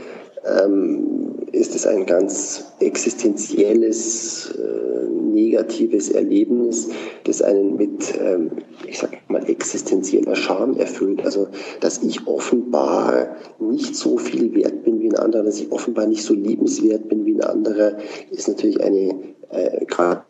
ähm, 0.44 1.37
ist 1.53 1.74
es 1.74 1.87
ein 1.87 2.07
ganz 2.07 2.72
existenzielles, 2.81 4.55
äh, 4.57 5.09
negatives 5.09 6.11
Erlebnis, 6.11 6.88
das 7.24 7.42
einen 7.42 7.76
mit, 7.76 8.18
ähm, 8.20 8.50
ich 8.87 8.98
sag 8.98 9.18
mal, 9.29 9.48
existenzieller 9.48 10.35
Scham 10.35 10.76
erfüllt. 10.76 11.24
Also, 11.24 11.48
dass 11.81 12.03
ich 12.03 12.26
offenbar 12.26 13.37
nicht 13.59 13.96
so 13.96 14.18
viel 14.18 14.55
wert 14.55 14.85
bin 14.85 15.00
wie 15.00 15.09
ein 15.09 15.16
anderer, 15.16 15.44
dass 15.44 15.61
ich 15.61 15.70
offenbar 15.72 16.07
nicht 16.07 16.22
so 16.22 16.35
liebenswert 16.35 17.09
bin 17.09 17.24
wie 17.24 17.35
ein 17.35 17.44
anderer, 17.44 17.98
ist 18.31 18.48
natürlich 18.48 18.83
eine, 18.83 19.14
äh, 19.50 19.85
gerade 19.87 20.22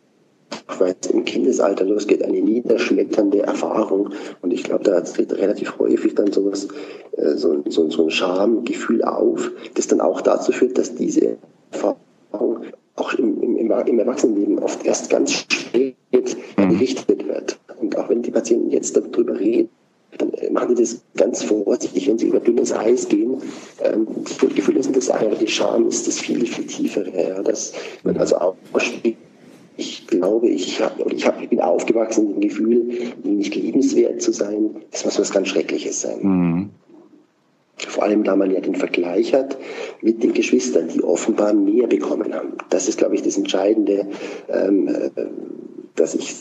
weil 0.78 0.96
es 1.00 1.10
im 1.10 1.24
Kindesalter 1.24 1.84
losgeht, 1.84 2.22
eine 2.22 2.40
niederschmetternde 2.40 3.40
Erfahrung. 3.40 4.10
Und 4.42 4.52
ich 4.52 4.62
glaube, 4.62 4.84
da 4.84 5.00
tritt 5.00 5.32
relativ 5.32 5.78
häufig 5.78 6.14
dann 6.14 6.32
sowas, 6.32 6.68
äh, 7.16 7.36
so, 7.36 7.62
so, 7.68 7.90
so 7.90 8.04
ein 8.04 8.10
Schamgefühl 8.10 9.02
auf, 9.04 9.50
das 9.74 9.86
dann 9.86 10.00
auch 10.00 10.20
dazu 10.20 10.52
führt, 10.52 10.78
dass 10.78 10.94
diese 10.94 11.36
Erfahrung 11.72 11.96
auch 12.96 13.14
im, 13.14 13.42
im, 13.42 13.70
im 13.70 13.98
Erwachsenenleben 13.98 14.58
oft 14.58 14.84
erst 14.84 15.10
ganz 15.10 15.32
spät 15.32 15.96
mhm. 16.12 16.68
berichtet 16.68 17.26
wird. 17.26 17.58
Und 17.80 17.96
auch 17.96 18.08
wenn 18.08 18.22
die 18.22 18.30
Patienten 18.30 18.70
jetzt 18.70 18.96
darüber 18.96 19.38
reden, 19.38 19.70
dann 20.18 20.32
äh, 20.34 20.50
machen 20.50 20.74
die 20.74 20.82
das 20.82 21.00
ganz 21.16 21.42
vorsichtig, 21.42 22.08
wenn 22.08 22.18
sie 22.18 22.26
über 22.26 22.40
dünnes 22.40 22.72
Eis 22.72 23.08
gehen. 23.08 23.40
Ähm, 23.82 24.06
die 24.42 24.54
Gefühle 24.54 24.82
sind 24.82 24.96
das 24.96 25.10
eine, 25.10 25.28
aber 25.28 25.36
die 25.36 25.48
Scham 25.48 25.88
ist 25.88 26.06
das 26.06 26.18
viel, 26.18 26.44
viel 26.46 26.66
tiefere. 26.66 27.10
Ja, 27.16 27.42
dass 27.42 27.72
man 28.02 28.16
also 28.16 28.36
auch 28.36 28.56
ich 29.80 30.06
glaube, 30.06 30.48
ich, 30.48 30.80
hab, 30.82 31.00
ich, 31.10 31.26
hab, 31.26 31.40
ich 31.40 31.48
bin 31.48 31.60
aufgewachsen 31.60 32.26
mit 32.26 32.36
dem 32.36 32.40
Gefühl, 32.42 33.12
nicht 33.22 33.54
liebenswert 33.54 34.20
zu 34.20 34.32
sein. 34.32 34.76
Das 34.90 35.04
muss 35.06 35.18
was 35.18 35.30
ganz 35.32 35.48
Schreckliches 35.48 36.02
sein. 36.02 36.18
Mhm. 36.22 36.70
Vor 37.76 38.02
allem, 38.02 38.24
da 38.24 38.36
man 38.36 38.50
ja 38.50 38.60
den 38.60 38.74
Vergleich 38.74 39.32
hat 39.32 39.56
mit 40.02 40.22
den 40.22 40.34
Geschwistern, 40.34 40.88
die 40.88 41.02
offenbar 41.02 41.54
mehr 41.54 41.86
bekommen 41.86 42.34
haben. 42.34 42.52
Das 42.68 42.88
ist, 42.88 42.98
glaube 42.98 43.14
ich, 43.14 43.22
das 43.22 43.38
Entscheidende, 43.38 44.06
ähm, 44.50 44.88
äh, 44.88 45.10
dass 45.96 46.14
ich 46.14 46.34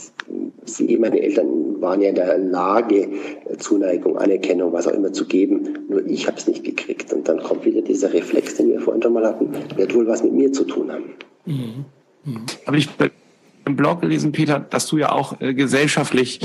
sehe, 0.65 0.99
meine 0.99 1.21
Eltern 1.21 1.79
waren 1.79 2.01
ja 2.01 2.09
in 2.09 2.15
der 2.15 2.37
Lage, 2.37 3.07
Zuneigung, 3.57 4.17
Anerkennung, 4.17 4.73
was 4.73 4.85
auch 4.85 4.93
immer 4.93 5.13
zu 5.13 5.25
geben. 5.25 5.79
Nur 5.87 6.05
ich 6.05 6.27
habe 6.27 6.37
es 6.37 6.45
nicht 6.45 6.65
gekriegt. 6.65 7.13
Und 7.13 7.29
dann 7.29 7.41
kommt 7.41 7.63
wieder 7.63 7.81
dieser 7.81 8.11
Reflex, 8.11 8.55
den 8.55 8.69
wir 8.69 8.81
vorhin 8.81 9.01
schon 9.01 9.13
mal 9.13 9.25
hatten, 9.25 9.49
wird 9.77 9.95
wohl 9.95 10.07
was 10.07 10.23
mit 10.23 10.33
mir 10.33 10.51
zu 10.51 10.65
tun 10.65 10.91
haben. 10.91 11.13
Mhm. 11.45 11.85
Mhm. 12.25 12.45
Aber 12.65 12.77
ich 12.77 12.89
im 13.69 13.75
Blog 13.75 14.01
gelesen, 14.01 14.31
Peter, 14.31 14.59
dass 14.59 14.87
du 14.87 14.97
ja 14.97 15.11
auch 15.11 15.39
äh, 15.39 15.53
gesellschaftlich 15.53 16.39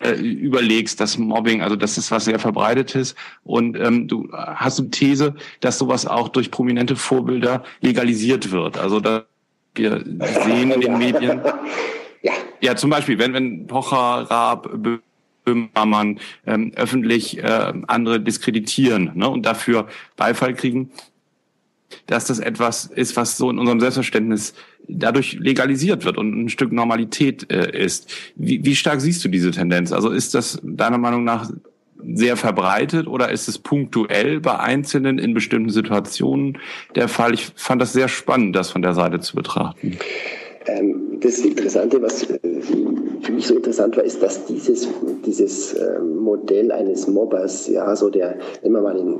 äh, 0.00 0.12
überlegst, 0.12 1.00
dass 1.00 1.16
Mobbing, 1.16 1.62
also 1.62 1.76
das 1.76 1.96
ist 1.96 2.10
was 2.10 2.26
sehr 2.26 2.38
verbreitetes 2.38 3.14
und 3.44 3.78
ähm, 3.78 4.08
du 4.08 4.28
hast 4.32 4.80
eine 4.80 4.90
These, 4.90 5.34
dass 5.60 5.78
sowas 5.78 6.06
auch 6.06 6.28
durch 6.28 6.50
prominente 6.50 6.96
Vorbilder 6.96 7.62
legalisiert 7.80 8.50
wird. 8.50 8.76
Also 8.76 9.00
da 9.00 9.24
wir 9.74 10.04
sehen 10.44 10.70
in 10.70 10.80
den 10.80 10.98
Medien, 10.98 11.40
ja, 12.22 12.32
ja 12.60 12.76
zum 12.76 12.90
Beispiel, 12.90 13.18
wenn 13.18 13.32
wenn 13.32 13.66
Pocher, 13.66 14.26
Raab, 14.30 14.68
Böhmermann 15.44 16.20
ähm, 16.46 16.72
öffentlich 16.76 17.38
äh, 17.38 17.72
andere 17.86 18.20
diskreditieren 18.20 19.12
ne, 19.14 19.28
und 19.28 19.44
dafür 19.46 19.88
Beifall 20.16 20.54
kriegen, 20.54 20.90
dass 22.06 22.26
das 22.26 22.38
etwas 22.38 22.86
ist, 22.86 23.16
was 23.16 23.36
so 23.36 23.50
in 23.50 23.58
unserem 23.58 23.80
Selbstverständnis 23.80 24.54
dadurch 24.88 25.38
legalisiert 25.40 26.04
wird 26.04 26.18
und 26.18 26.44
ein 26.44 26.48
Stück 26.48 26.72
Normalität 26.72 27.50
äh, 27.50 27.84
ist. 27.84 28.12
Wie, 28.36 28.64
wie 28.64 28.76
stark 28.76 29.00
siehst 29.00 29.24
du 29.24 29.28
diese 29.28 29.50
Tendenz? 29.50 29.92
Also 29.92 30.10
ist 30.10 30.34
das 30.34 30.58
deiner 30.62 30.98
Meinung 30.98 31.24
nach 31.24 31.50
sehr 32.12 32.36
verbreitet 32.36 33.06
oder 33.06 33.30
ist 33.30 33.48
es 33.48 33.58
punktuell 33.58 34.40
bei 34.40 34.58
Einzelnen 34.58 35.18
in 35.18 35.32
bestimmten 35.34 35.70
Situationen 35.70 36.58
der 36.94 37.08
Fall? 37.08 37.34
Ich 37.34 37.52
fand 37.54 37.80
das 37.80 37.92
sehr 37.92 38.08
spannend, 38.08 38.54
das 38.56 38.70
von 38.70 38.82
der 38.82 38.94
Seite 38.94 39.20
zu 39.20 39.36
betrachten. 39.36 39.98
Ähm, 40.66 41.18
das 41.20 41.38
Interessante, 41.38 42.00
was 42.00 42.22
äh, 42.22 42.38
für 43.22 43.32
mich 43.32 43.46
so 43.46 43.54
interessant 43.54 43.96
war, 43.96 44.04
ist, 44.04 44.22
dass 44.22 44.46
dieses, 44.46 44.88
dieses 45.26 45.74
äh, 45.74 45.98
Modell 46.00 46.72
eines 46.72 47.06
Mobbers, 47.06 47.68
ja, 47.68 47.94
so 47.96 48.10
der, 48.10 48.38
immer 48.62 48.80
mal 48.80 48.94
den, 48.94 49.18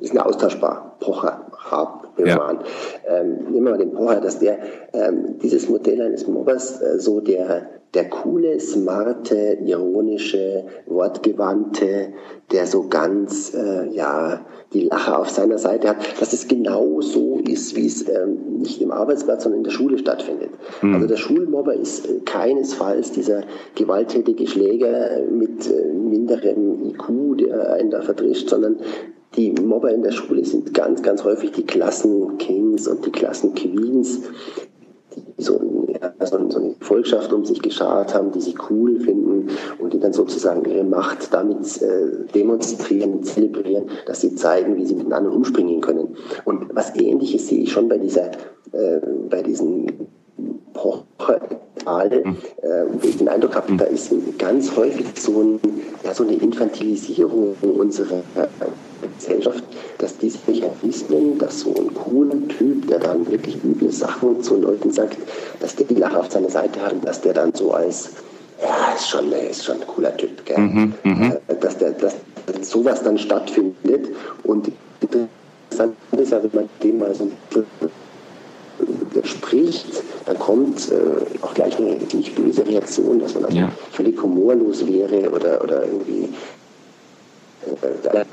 ist 0.00 0.14
ja 0.14 0.24
austauschbar, 0.24 0.96
Pocher, 1.00 1.46
Raab, 1.70 2.08
ja. 2.18 2.58
ähm, 3.06 3.38
nehmen 3.50 3.66
wir 3.66 3.72
mal 3.72 3.78
den 3.78 3.92
Pocher, 3.92 4.20
dass 4.20 4.38
der 4.38 4.58
ähm, 4.92 5.38
dieses 5.42 5.68
Modell 5.68 6.00
eines 6.00 6.26
Mobbers 6.26 6.80
äh, 6.80 6.98
so 6.98 7.20
der, 7.20 7.68
der 7.94 8.08
coole, 8.08 8.60
smarte, 8.60 9.58
ironische, 9.64 10.64
wortgewandte, 10.86 12.12
der 12.52 12.66
so 12.66 12.88
ganz, 12.88 13.54
äh, 13.54 13.88
ja, 13.90 14.44
die 14.72 14.82
Lache 14.82 15.16
auf 15.16 15.30
seiner 15.30 15.58
Seite 15.58 15.88
hat, 15.88 16.20
dass 16.20 16.32
es 16.32 16.46
genau 16.46 17.00
so 17.00 17.38
ist, 17.38 17.74
wie 17.74 17.86
es 17.86 18.06
ähm, 18.08 18.58
nicht 18.58 18.82
im 18.82 18.90
Arbeitsplatz, 18.90 19.44
sondern 19.44 19.60
in 19.60 19.64
der 19.64 19.70
Schule 19.70 19.98
stattfindet. 19.98 20.50
Mhm. 20.82 20.94
Also 20.94 21.06
der 21.06 21.16
Schulmobber 21.16 21.74
ist 21.74 22.08
äh, 22.08 22.20
keinesfalls 22.24 23.12
dieser 23.12 23.42
gewalttätige 23.74 24.46
Schläger 24.46 25.22
mit 25.30 25.70
äh, 25.70 25.92
minderem 25.92 26.84
IQ, 26.90 27.38
der 27.38 27.72
einen 27.74 27.90
da 27.90 28.02
verdrischt, 28.02 28.50
sondern 28.50 28.76
die 29.36 29.52
Mobber 29.52 29.92
in 29.92 30.02
der 30.02 30.12
Schule 30.12 30.44
sind 30.44 30.74
ganz, 30.74 31.02
ganz 31.02 31.24
häufig 31.24 31.52
die 31.52 31.66
Klassenkings 31.66 32.88
und 32.88 33.04
die 33.04 33.12
Klassenqueens, 33.12 34.20
die 35.14 35.42
so, 35.42 35.60
ja, 35.88 36.12
so, 36.26 36.50
so 36.50 36.58
eine 36.58 36.74
Volkschaft 36.80 37.32
um 37.32 37.44
sich 37.44 37.60
geschart 37.60 38.14
haben, 38.14 38.32
die 38.32 38.40
sie 38.40 38.54
cool 38.70 38.98
finden 39.00 39.48
und 39.78 39.92
die 39.92 40.00
dann 40.00 40.12
sozusagen 40.12 40.64
ihre 40.64 40.84
Macht 40.84 41.32
damit 41.32 41.80
äh, 41.82 42.26
demonstrieren, 42.34 43.22
zelebrieren, 43.22 43.90
dass 44.06 44.20
sie 44.20 44.34
zeigen, 44.34 44.76
wie 44.76 44.86
sie 44.86 44.94
miteinander 44.94 45.32
umspringen 45.32 45.80
können. 45.80 46.16
Und 46.44 46.74
was 46.74 46.94
Ähnliches 46.96 47.48
sehe 47.48 47.62
ich 47.62 47.72
schon 47.72 47.88
bei 47.88 47.98
dieser, 47.98 48.30
äh, 48.72 49.00
bei 49.28 49.42
diesen 49.42 50.08
Pocher 50.72 51.04
äh, 51.86 52.24
wo 53.00 53.08
ich 53.08 53.16
den 53.16 53.28
Eindruck 53.28 53.54
habe, 53.54 53.76
da 53.76 53.84
ist 53.84 54.12
ganz 54.38 54.76
häufig 54.76 55.06
so, 55.18 55.40
ein, 55.40 55.60
ja, 56.04 56.12
so 56.14 56.24
eine 56.24 56.34
Infantilisierung 56.34 57.56
unserer 57.62 58.22
Gesellschaft, 59.18 59.64
dass 59.98 60.16
diese 60.18 60.38
Mechanismen, 60.46 61.38
dass 61.38 61.60
so 61.60 61.74
ein 61.74 61.94
cooler 61.94 62.48
Typ, 62.48 62.86
der 62.88 63.00
dann 63.00 63.30
wirklich 63.30 63.56
üble 63.64 63.90
Sachen 63.90 64.42
zu 64.42 64.56
Leuten 64.56 64.90
sagt, 64.90 65.18
dass 65.60 65.76
der 65.76 65.86
die 65.86 65.94
Lache 65.94 66.18
auf 66.18 66.30
seiner 66.30 66.50
Seite 66.50 66.80
hat 66.80 66.92
und 66.92 67.04
dass 67.04 67.20
der 67.20 67.34
dann 67.34 67.52
so 67.54 67.72
als, 67.72 68.10
ja, 68.62 68.94
ist 68.94 69.08
schon, 69.08 69.30
ist 69.32 69.64
schon 69.64 69.80
ein 69.80 69.86
cooler 69.86 70.16
Typ, 70.16 70.44
gell? 70.44 70.58
Mhm, 70.58 70.94
mhm. 71.04 71.32
Äh, 71.48 71.56
dass, 71.60 71.78
der, 71.78 71.92
dass 71.92 72.14
sowas 72.62 73.02
dann 73.02 73.18
stattfindet 73.18 74.08
und 74.44 74.70
interessant 75.00 75.96
ist 76.12 76.32
ja, 76.32 76.42
wenn 76.42 76.50
man 76.54 76.68
dem 76.82 76.98
mal 76.98 77.14
so 77.14 77.24
ein 77.24 77.60
spricht, 79.24 80.02
dann 80.26 80.38
kommt 80.38 80.90
äh, 80.90 81.44
auch 81.44 81.54
gleich 81.54 81.76
eine 81.78 81.96
nicht 82.12 82.34
böse 82.34 82.66
Reaktion, 82.66 83.18
dass 83.18 83.34
man 83.34 83.46
also 83.46 83.56
ja. 83.56 83.70
völlig 83.92 84.20
humorlos 84.22 84.86
wäre 84.86 85.30
oder, 85.30 85.62
oder 85.62 85.84
irgendwie 85.84 86.28
äh, 87.82 88.24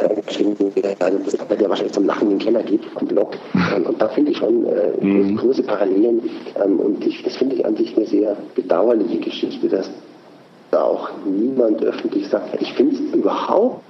der 1.58 1.69
wahrscheinlich 1.69 1.93
zum 1.93 2.06
Lachen 2.06 2.32
in 2.32 2.38
den 2.38 2.45
Keller 2.45 2.63
geht 2.63 2.82
am 2.95 3.08
Blog. 3.08 3.38
Und 3.86 4.02
da 4.02 4.08
finde 4.10 4.32
ich 4.32 4.38
schon 4.38 4.65
äh, 4.65 5.36
große 5.36 5.63
Parallelen. 5.63 6.30
Und 6.56 7.06
ich, 7.06 7.24
das 7.24 7.36
finde 7.36 7.56
ich 7.56 7.65
an 7.65 7.76
sich 7.76 7.95
eine 7.95 8.06
sehr 8.06 8.38
bedauerliche 8.56 9.19
Geschichte, 9.19 9.69
dass 9.69 9.89
da 10.71 10.84
auch 10.84 11.10
niemand 11.26 11.84
öffentlich 11.84 12.28
sagt, 12.28 12.62
ich 12.62 12.74
finde 12.74 12.95
es 12.95 13.02
überhaupt 13.13 13.82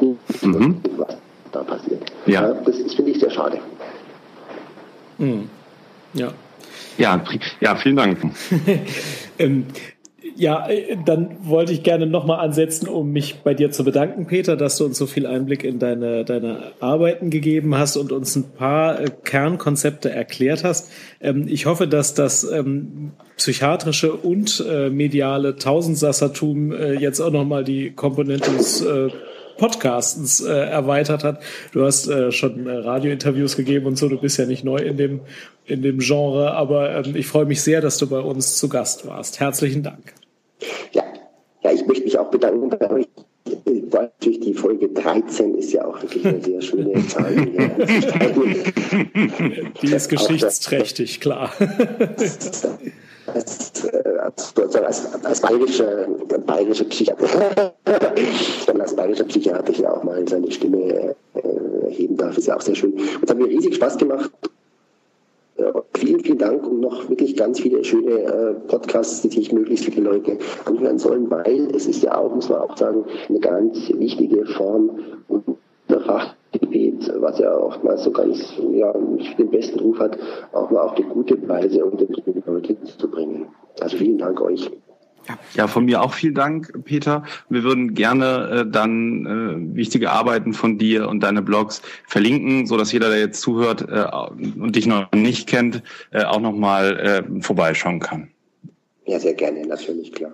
nicht, 0.00 0.44
mhm. 0.44 0.76
was 0.96 1.16
da 1.52 1.62
passiert. 1.62 2.02
Ja. 2.26 2.52
das, 2.52 2.82
das 2.82 2.94
finde 2.94 3.12
ich 3.12 3.20
sehr 3.20 3.30
schade. 3.30 3.58
Mhm. 5.18 5.48
Ja. 6.14 6.28
Ja, 6.96 7.20
ja, 7.60 7.74
vielen 7.74 7.96
Dank. 7.96 8.18
ähm, 9.38 9.66
ja, 10.36 10.68
äh, 10.68 10.96
dann 11.04 11.36
wollte 11.42 11.72
ich 11.72 11.82
gerne 11.82 12.06
nochmal 12.06 12.40
ansetzen, 12.40 12.88
um 12.88 13.12
mich 13.12 13.36
bei 13.44 13.54
dir 13.54 13.70
zu 13.70 13.84
bedanken, 13.84 14.26
Peter, 14.26 14.56
dass 14.56 14.76
du 14.76 14.84
uns 14.84 14.98
so 14.98 15.06
viel 15.06 15.26
Einblick 15.26 15.64
in 15.64 15.78
deine, 15.78 16.24
deine 16.24 16.72
Arbeiten 16.80 17.30
gegeben 17.30 17.76
hast 17.76 17.96
und 17.96 18.12
uns 18.12 18.34
ein 18.36 18.52
paar 18.52 19.00
äh, 19.00 19.10
Kernkonzepte 19.24 20.10
erklärt 20.10 20.64
hast. 20.64 20.90
Ähm, 21.20 21.46
ich 21.48 21.66
hoffe, 21.66 21.86
dass 21.86 22.14
das 22.14 22.44
ähm, 22.44 23.12
psychiatrische 23.36 24.12
und 24.12 24.64
äh, 24.68 24.90
mediale 24.90 25.56
Tausendsassertum 25.56 26.72
jetzt 26.98 27.20
auch 27.20 27.32
nochmal 27.32 27.64
die 27.64 27.90
Komponente 27.90 28.50
des 28.50 28.84
Podcastens 29.58 30.40
erweitert 30.40 31.24
hat. 31.24 31.40
Du 31.72 31.84
hast 31.84 32.10
schon 32.32 32.66
Radiointerviews 32.66 33.56
gegeben 33.56 33.86
und 33.86 33.96
so, 33.96 34.08
du 34.08 34.18
bist 34.18 34.38
ja 34.38 34.46
nicht 34.46 34.64
neu 34.64 34.76
in 34.76 34.96
dem, 34.96 35.20
in 35.66 35.82
dem 35.82 35.98
Genre, 35.98 36.52
aber 36.52 37.06
ähm, 37.06 37.16
ich 37.16 37.26
freue 37.26 37.46
mich 37.46 37.62
sehr, 37.62 37.80
dass 37.80 37.98
du 37.98 38.08
bei 38.08 38.20
uns 38.20 38.56
zu 38.56 38.68
Gast 38.68 39.06
warst. 39.06 39.40
Herzlichen 39.40 39.82
Dank. 39.82 40.14
Ja, 40.92 41.04
ja 41.62 41.72
ich 41.72 41.86
möchte 41.86 42.04
mich 42.04 42.18
auch 42.18 42.30
bedanken 42.30 42.68
bei 42.70 42.90
euch. 42.90 43.08
Natürlich 43.90 44.40
die 44.40 44.54
Folge 44.54 44.88
13 44.88 45.54
ist 45.54 45.72
ja 45.72 45.84
auch 45.84 46.00
wirklich 46.02 46.26
eine 46.26 46.40
sehr 46.40 46.60
schöne 46.62 47.06
Zahl. 47.08 47.34
die 49.82 49.92
ist 49.92 50.08
geschichtsträchtig, 50.08 51.20
klar. 51.20 51.52
Sozusagen 54.54 54.84
als, 54.84 55.24
als 55.24 55.40
bayerischer, 55.40 56.06
bayerischer 56.46 56.84
Psychiater, 56.84 57.74
als 58.80 58.96
bayerischer 58.96 59.24
Psychiater 59.24 59.72
hier 59.72 59.92
auch 59.92 60.02
mal 60.02 60.26
seine 60.28 60.50
Stimme 60.50 61.14
äh, 61.34 61.84
erheben 61.84 62.16
darf, 62.16 62.36
ist 62.36 62.46
ja 62.46 62.56
auch 62.56 62.60
sehr 62.60 62.74
schön. 62.74 62.92
Und 62.92 63.24
es 63.24 63.30
hat 63.30 63.38
mir 63.38 63.48
riesig 63.48 63.74
Spaß 63.76 63.98
gemacht. 63.98 64.30
Ja, 65.56 65.72
vielen, 65.94 66.20
vielen 66.20 66.38
Dank 66.38 66.66
und 66.66 66.80
noch 66.80 67.08
wirklich 67.08 67.36
ganz 67.36 67.60
viele 67.60 67.84
schöne 67.84 68.10
äh, 68.10 68.54
Podcasts, 68.66 69.22
die 69.22 69.28
sich 69.28 69.52
möglichst 69.52 69.84
viele 69.84 70.02
Leute 70.02 70.38
anhören 70.64 70.98
sollen, 70.98 71.30
weil 71.30 71.68
es 71.74 71.86
ist 71.86 72.02
ja 72.02 72.16
auch, 72.18 72.34
muss 72.34 72.48
man 72.48 72.58
auch 72.58 72.76
sagen, 72.76 73.04
eine 73.28 73.38
ganz 73.38 73.88
wichtige 73.90 74.46
Form 74.46 74.98
unter 75.28 76.00
Fach 76.04 76.34
Gebet, 76.52 77.12
was 77.18 77.38
ja 77.38 77.56
oftmals 77.56 78.04
so 78.04 78.10
ganz, 78.10 78.54
ja, 78.72 78.92
den 78.92 79.50
besten 79.50 79.78
Ruf 79.80 79.98
hat, 79.98 80.18
auch 80.52 80.70
mal 80.70 80.82
auf 80.82 80.94
die 80.94 81.02
gute 81.02 81.48
Weise 81.48 81.84
unter 81.84 82.04
die 82.04 82.42
Leute 82.46 82.76
zu 82.82 83.10
bringen. 83.10 83.46
Also 83.80 83.96
vielen 83.96 84.18
Dank 84.18 84.40
euch. 84.40 84.70
Ja, 85.54 85.68
von 85.68 85.84
mir 85.84 86.02
auch 86.02 86.12
vielen 86.12 86.34
Dank, 86.34 86.72
Peter. 86.84 87.24
Wir 87.48 87.62
würden 87.62 87.94
gerne 87.94 88.64
äh, 88.66 88.70
dann 88.70 89.26
äh, 89.26 89.76
wichtige 89.76 90.10
Arbeiten 90.10 90.52
von 90.52 90.78
dir 90.78 91.08
und 91.08 91.20
deine 91.20 91.42
Blogs 91.42 91.82
verlinken, 92.06 92.66
so 92.66 92.76
dass 92.76 92.92
jeder, 92.92 93.08
der 93.08 93.20
jetzt 93.20 93.40
zuhört 93.40 93.82
äh, 93.88 94.06
und 94.60 94.76
dich 94.76 94.86
noch 94.86 95.10
nicht 95.12 95.46
kennt, 95.46 95.82
äh, 96.10 96.24
auch 96.24 96.40
nochmal 96.40 96.98
äh, 96.98 97.40
vorbeischauen 97.42 98.00
kann. 98.00 98.28
Ja, 99.06 99.18
sehr 99.18 99.34
gerne, 99.34 99.66
natürlich, 99.66 100.12
klar. 100.12 100.32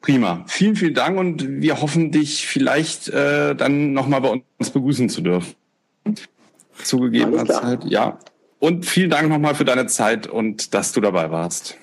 Prima. 0.00 0.44
Vielen, 0.46 0.76
vielen 0.76 0.94
Dank 0.94 1.18
und 1.18 1.60
wir 1.60 1.80
hoffen, 1.80 2.12
dich 2.12 2.46
vielleicht 2.46 3.08
äh, 3.08 3.54
dann 3.56 3.92
nochmal 3.92 4.20
bei 4.20 4.40
uns 4.58 4.70
begrüßen 4.70 5.08
zu 5.08 5.20
dürfen. 5.20 5.54
Zugegebener 6.82 7.46
Zeit, 7.46 7.84
ja. 7.84 8.18
Und 8.58 8.86
vielen 8.86 9.10
Dank 9.10 9.28
nochmal 9.28 9.54
für 9.54 9.64
deine 9.64 9.86
Zeit 9.86 10.26
und 10.26 10.74
dass 10.74 10.92
du 10.92 11.00
dabei 11.00 11.30
warst. 11.30 11.76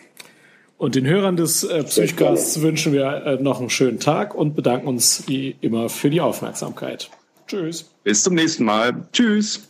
Und 0.83 0.95
den 0.95 1.05
Hörern 1.05 1.37
des 1.37 1.63
äh, 1.63 1.81
Psychcasts 1.85 2.59
wünschen 2.59 2.91
wir 2.91 3.05
äh, 3.25 3.41
noch 3.41 3.61
einen 3.61 3.69
schönen 3.69 4.01
Tag 4.01 4.35
und 4.35 4.53
bedanken 4.53 4.85
uns 4.87 5.23
wie 5.27 5.55
immer 5.61 5.87
für 5.87 6.09
die 6.09 6.19
Aufmerksamkeit. 6.19 7.09
Tschüss. 7.47 7.89
Bis 8.03 8.21
zum 8.23 8.35
nächsten 8.35 8.65
Mal. 8.65 9.07
Tschüss. 9.13 9.65